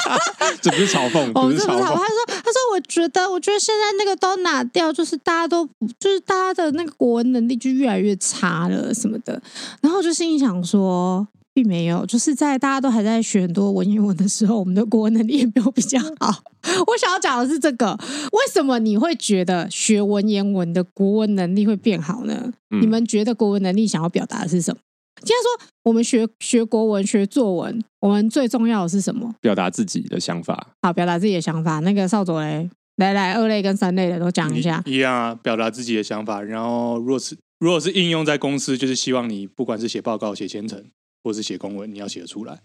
[0.62, 1.78] 这不是嘲讽，不是嘲讽。
[1.78, 1.94] 他说
[2.26, 5.66] 他说我觉得，我觉得现在那个都拿掉，就是大家都
[6.00, 9.40] 就是大家的那个国文能力就越来越差了什么的。
[9.82, 16.42] 然后我就心里想说。”并没有，就是在大家都还在学很多文言文的时候，我们的国文能力也没有比较好。
[16.86, 17.92] 我想要讲的是这个，
[18.32, 22.52] 为什么你会觉得学文言文的国文能力会变好呢？
[22.70, 24.80] 嗯、你们觉得国文能力想要表达的是什么？
[25.22, 29.34] 既然说我们学学国文、学作文，我们最重要的是什么？
[29.40, 30.68] 表达自己的想法。
[30.82, 31.80] 好，表达自己的想法。
[31.80, 34.82] 那个少佐嘞，来来，二类跟三类的都讲一下。
[34.86, 36.42] 一样啊，表达自己的想法。
[36.42, 40.82] 然后，若是如果是应用在公司，就是希望你不管是写报告、写前程。
[41.22, 42.60] 或是写公文，你要写得出来。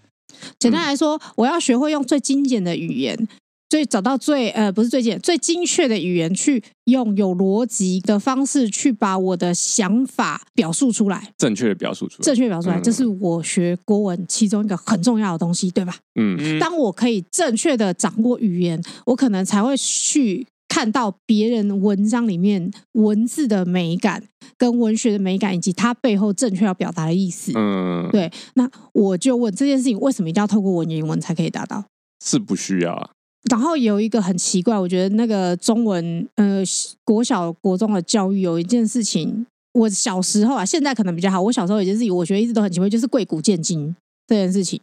[0.60, 3.28] 简单来说，嗯、我要学会用最精简的语言，
[3.70, 15.96] 最找到最呃不是最简最精确的语言，去用有逻辑的方式去把我的想法表述出来，正确的表述出来，正确表述出来，嗯、这是我学国文其中一个很重要的东西，对吧？
[16.20, 20.46] 嗯，当我可以正确的掌握语言，我可能才会去。
[20.78, 24.22] 看到别人文章里面文字的美感、
[24.60, 27.52] 跟文学的美感，以及它背后正确要表达的意思。
[27.56, 28.32] 嗯，对。
[28.54, 31.84] 那我就问这件事情，为什么一定要透过文言文才可以达到？
[32.24, 33.10] 是不需要啊。
[33.50, 36.62] 然后有一个很奇怪，我觉得那个中文呃
[37.04, 41.42] 国小国中的教育有一件事情，我小时候啊，现在可能比较好。
[41.42, 43.96] 我小时候有一件事情，我觉得一直都很奇怪，就是贵古贱今
[44.28, 44.80] 这件事情。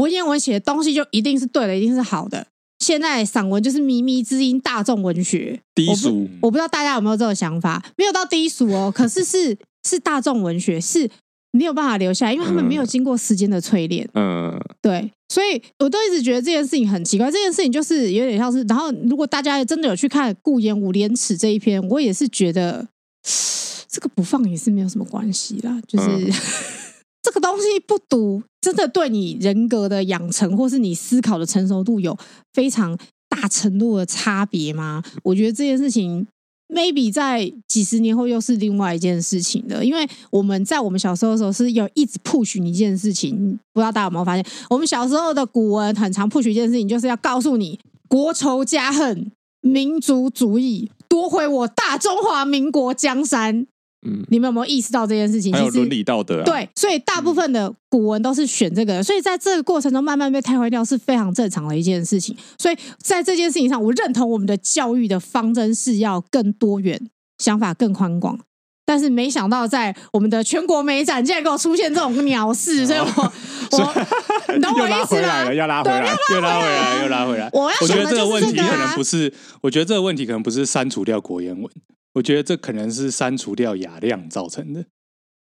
[0.00, 2.46] 文言文写的东西就一定是对的，一定是好的。
[2.84, 6.28] 现在散文就是靡靡之音，大众文学低俗。
[6.42, 9.56] 我不知道大家有没有这个想法，没有到低俗哦， 可是是
[9.88, 11.10] 是大众文学是。
[11.56, 14.04] 没有办法留下来，因为他们没有经过时间的淬炼。
[14.14, 17.30] 嗯，对，所以我都一直觉得这件事情很奇怪。
[17.30, 22.88] 这件事情就是有点像是，然后如果大家真的有去看顾炎武《廉耻》这一篇，我也是觉得
[23.86, 25.80] 这个不放也是没有什么关系啦。
[25.86, 26.32] 就是、嗯、
[27.24, 32.16] 这个东西不读，真的对你人格的养成或是你思考的成熟度有
[32.52, 32.96] 非常
[33.28, 35.02] 大程度的差别吗？
[35.24, 36.26] 我觉得这件事情。
[36.66, 53.66] maybe 在几十年后又是另外一件事情的，因为我们在我们小时候的时候是有一直 push 一件事情，不知道大家有没有发现，我们小时候的古文很常 push 一件事情，就是要告诉你国仇家恨、民族主义，夺回我大中华民国江山。
[54.04, 55.52] 嗯，你们有没有意识到这件事情？
[55.52, 56.44] 还有伦理道德啊。
[56.44, 62.36] 对，所以大部分的古文都是选这个，所以在这个过程中慢慢被汰换掉是非常正常的一件事情。
[62.58, 68.38] 所以在这件事情上，我认同我们的教育的方针是要更多元，想法更宽广。
[68.86, 73.06] 但是没想到在我们的全国美展竟然给我出现这种鸟事， 所以我
[73.72, 75.50] 我你懂我意思吗？
[75.54, 77.48] 要拉回来，又拉回来，又拉回来。
[77.54, 79.32] 我要我觉得这个问题可能不是，
[79.62, 81.70] 我觉得这个问题可能不是删除掉国言文。
[82.14, 84.84] 我觉得这可能是删除掉雅亮造成的。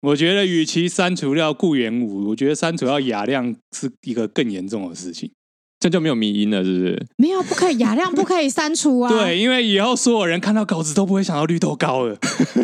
[0.01, 5.31] 我觉得与其删除掉顾炎武，我觉得删除掉雅亮是一个更严重的事情。
[5.79, 7.05] 这就没有迷音了，是不是？
[7.17, 9.11] 没有，不可以，雅量不可以删除啊。
[9.11, 12.17] 对，因为以后所有人看到稿子都不会想到绿豆糕了。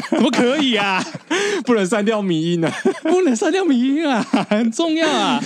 [0.10, 1.03] 怎么可以啊？
[1.66, 2.72] 不能删掉迷因啊！
[3.03, 5.41] 不能删掉迷音啊，很重要啊。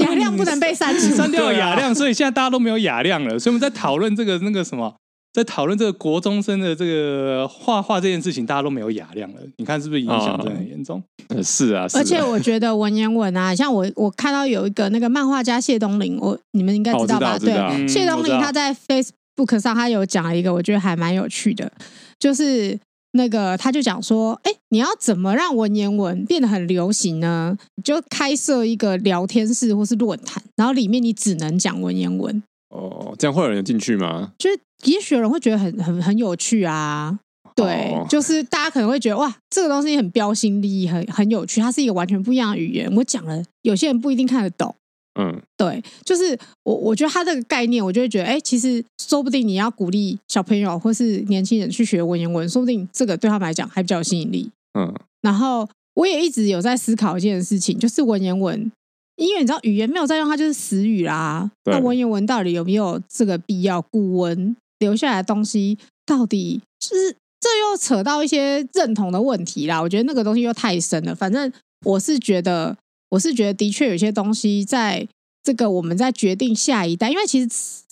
[0.00, 3.38] 雅量不能被删除，删掉雅量，所以现在大家都没有雅量了。
[3.38, 4.94] 所以我们在讨论这个那个什么。
[5.32, 9.40] 在讨论这个国中生的这个画画这件事情，大家都没有雅量了。
[9.56, 11.02] 你看是不是影响真的很严重？
[11.28, 12.00] 哦、 是啊，是啊。
[12.00, 17.36] 而且我觉得文言文啊，像我我看到有一个那个漫画家谢东林，我你们应该知道吧？
[17.36, 21.72] 哦、知道对，嗯、谢东林他在 Facebook 上他有讲了一个，我觉得还蛮有趣的，
[22.18, 22.78] 就是
[23.12, 27.56] 那个他就讲说，哎，你要怎么让文言文变得很流行呢？
[27.76, 32.42] 你就开设一个聊天室或是论坛，然后里面你只能讲文言文。
[32.72, 34.32] 哦，这样会有人进去吗？
[34.38, 37.18] 就是也许有人会觉得很很很有趣啊，
[37.54, 42.90] 对，哦、就是大家可能会觉得哇，这个东西很标新立异，很很有趣，它是一个完全不一样的语言。
[42.96, 44.74] 我讲了，有些人不一定看得懂，
[45.20, 54.92] 嗯，对，就是我我觉得它这个概念，我就会觉得，哎，其实说不定你要鼓励小朋友或是年轻人去学文言文，说不定这个对他们来讲还比较有吸引力，嗯。
[55.20, 58.72] 然后我也一直有在思考一件事情，就是文言文。
[59.16, 61.50] 因为你知道语言没有在用，它就是死语啦。
[61.64, 63.80] 那文言文到底有没有这个必要？
[63.82, 69.80] 古文留下来的东西到底是这又扯到一些认同的问题啦。
[69.80, 71.14] 我觉得那个东西又太深了。
[71.14, 71.52] 反正
[71.84, 72.76] 我是觉得，
[73.10, 75.06] 我是觉得的确有些东西在
[75.42, 77.48] 这个我们在决定下一代，因为其实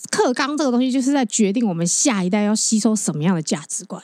[0.09, 4.01] 课纲这个东西就是在决定我们下一代要吸收什么样的价值观。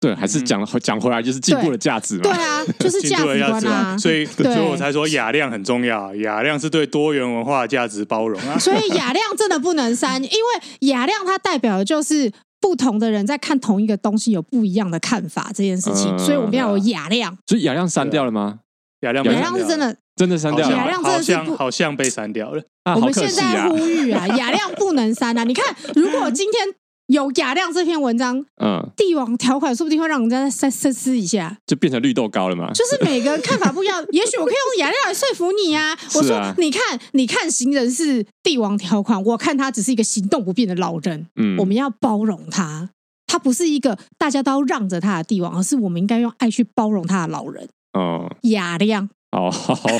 [0.00, 2.22] 对，还是讲讲回来就是进步的价值嘛。
[2.22, 3.98] 对啊，就是价值观啊。
[3.98, 6.14] 所以，所以我才说雅量很重要。
[6.16, 8.58] 雅量是对多元文化价值包容啊。
[8.58, 16.18] 所以雅量真的不能删，因为雅量它代表的就是不同的人在看同一个东西有不一样的看法这件事情。
[16.18, 17.36] 所以我们要有雅量。
[17.46, 18.60] 所以雅量删掉了吗？
[19.02, 20.74] 雅量，雅量是真的，真的删掉了。
[20.74, 22.62] 雅量真的是好像被删掉了。
[22.96, 25.44] 我们现在呼吁啊，雅量不能删啊！
[25.44, 26.74] 你看，如果今天。
[27.10, 32.70] 有雅量这篇文章，嗯，帝王条款说不定会让人家再深思一下，就变成绿豆糕了嘛。
[32.72, 35.98] 就是每个人看法不一样， 也许我可以用雅量来说服你啊。
[36.14, 41.26] 我说，啊、你看，你看行人是帝王条款，我看他只是一个行动不便的老人。
[41.34, 42.90] 嗯，我们要包容他，
[43.26, 47.68] 他不是一个大家都要让着他的帝王，而是我们应该用爱去包容他的老人。
[47.94, 49.92] 哦，雅量，哦好好，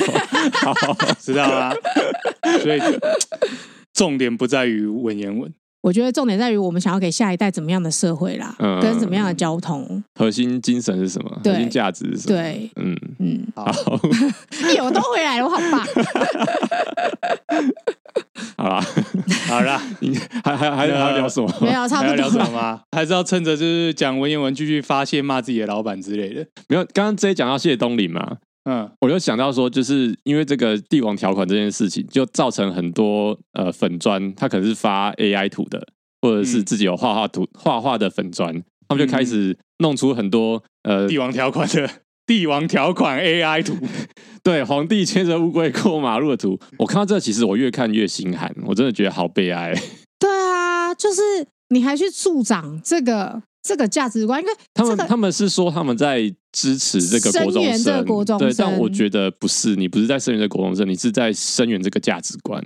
[1.19, 1.75] 知道啦。
[2.63, 2.79] 所以
[3.93, 5.53] 重点不在于文言文。
[5.81, 10.03] 我觉得重点在于我们想要给下一代怎么样的社会啦，嗯、跟怎么样的交通。
[10.15, 11.39] 核心精神是什么？
[11.43, 12.35] 核心价值是什么？
[12.37, 13.65] 对，嗯嗯，好，
[14.85, 15.83] 我都回来了，我好棒。
[18.57, 18.85] 好啦，
[19.49, 21.51] 好啦，你还还还要聊什么？
[21.61, 22.15] 没有，差不多。
[22.15, 22.81] 聊什么吗？
[22.91, 26.45] 还是要趁着就是讲文言文继续发泄骂自己的老板之类的？
[26.69, 28.37] 没有，刚刚直接讲到谢东林嘛。
[28.65, 35.87] 嗯，我就想到说，就是因为这个帝王条款这件事情，就造成很多呃粉砖，他可能是发 AI 图的，
[36.21, 38.53] 或者是自己有画画图、画画的粉砖，
[38.87, 41.89] 他们就开始弄出很多呃帝王条款的
[42.27, 43.75] 帝王条款 AI 图，
[44.43, 46.59] 对，皇帝牵着乌龟过马路的图。
[46.77, 49.73] 我看到这，其实我越看越心寒，我真的觉得好悲哀。
[50.19, 51.21] 对啊，就是
[51.69, 62.63] 你还去助长这个这个价值观，因为、这个、他们他们是说他们在支持这个国中生，这个国中生对，但我觉得不是，你不是在声援这个国中生，你是在声援这个价值观。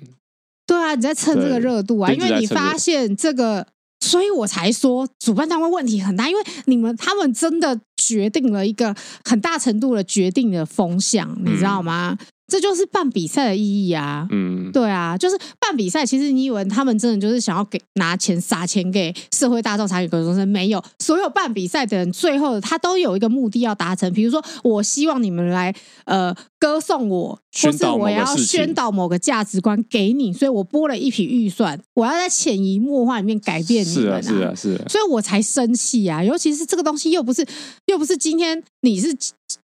[0.65, 3.67] 对啊，你在蹭这个热度啊，因为你发现这个，
[3.99, 12.17] 所以我才说主办单位问题很大，因为你们他们真的决定了一个很大程度的决定的风向，你知道吗？
[12.19, 14.28] 嗯这就是办比赛的意义啊！
[14.32, 16.06] 嗯，对啊，就是办比赛。
[16.06, 20.48] 其实你以为他们真的就是想要给拿钱撒钱给社会大众，撒给国中生？
[20.48, 24.12] 没有，所有办比赛的人，最后他都有一个目的要达成。
[24.14, 25.74] 比如说，我希望你们来
[26.06, 34.22] 呃歌颂我，或是我要宣导某个价值观给你，所以我拨了一笔预算，我要在潜移默化里面改变你们啊！
[34.22, 36.24] 是啊，是啊，是啊，所以我才生气啊！
[36.24, 37.43] 尤其是这个东西又不是
[37.88, 39.18] 又不是今天你是。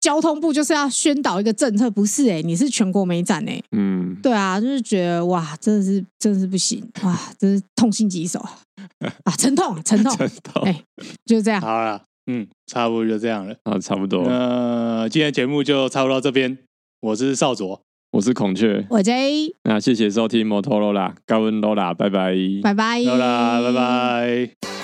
[0.02, 8.40] 交通部就是要宣导一个政策，不是哎、欸，你是全国美展呢、欸，嗯，对啊，就是觉得哇，真的是真的是不行，哇，真是痛心疾首。
[9.26, 10.84] 啊，沉痛沉痛，沉痛，哎、欸，
[11.26, 12.02] 就是这样，好了，
[12.32, 16.58] 嗯，差不多就这样了，啊，差不多，那今天节目就差不多到这边，
[17.02, 24.79] 我是少佐，我是孔雀，我 J，那谢谢收听摩托罗拉，高温罗拉，拜拜，拜拜，罗拉，拜拜。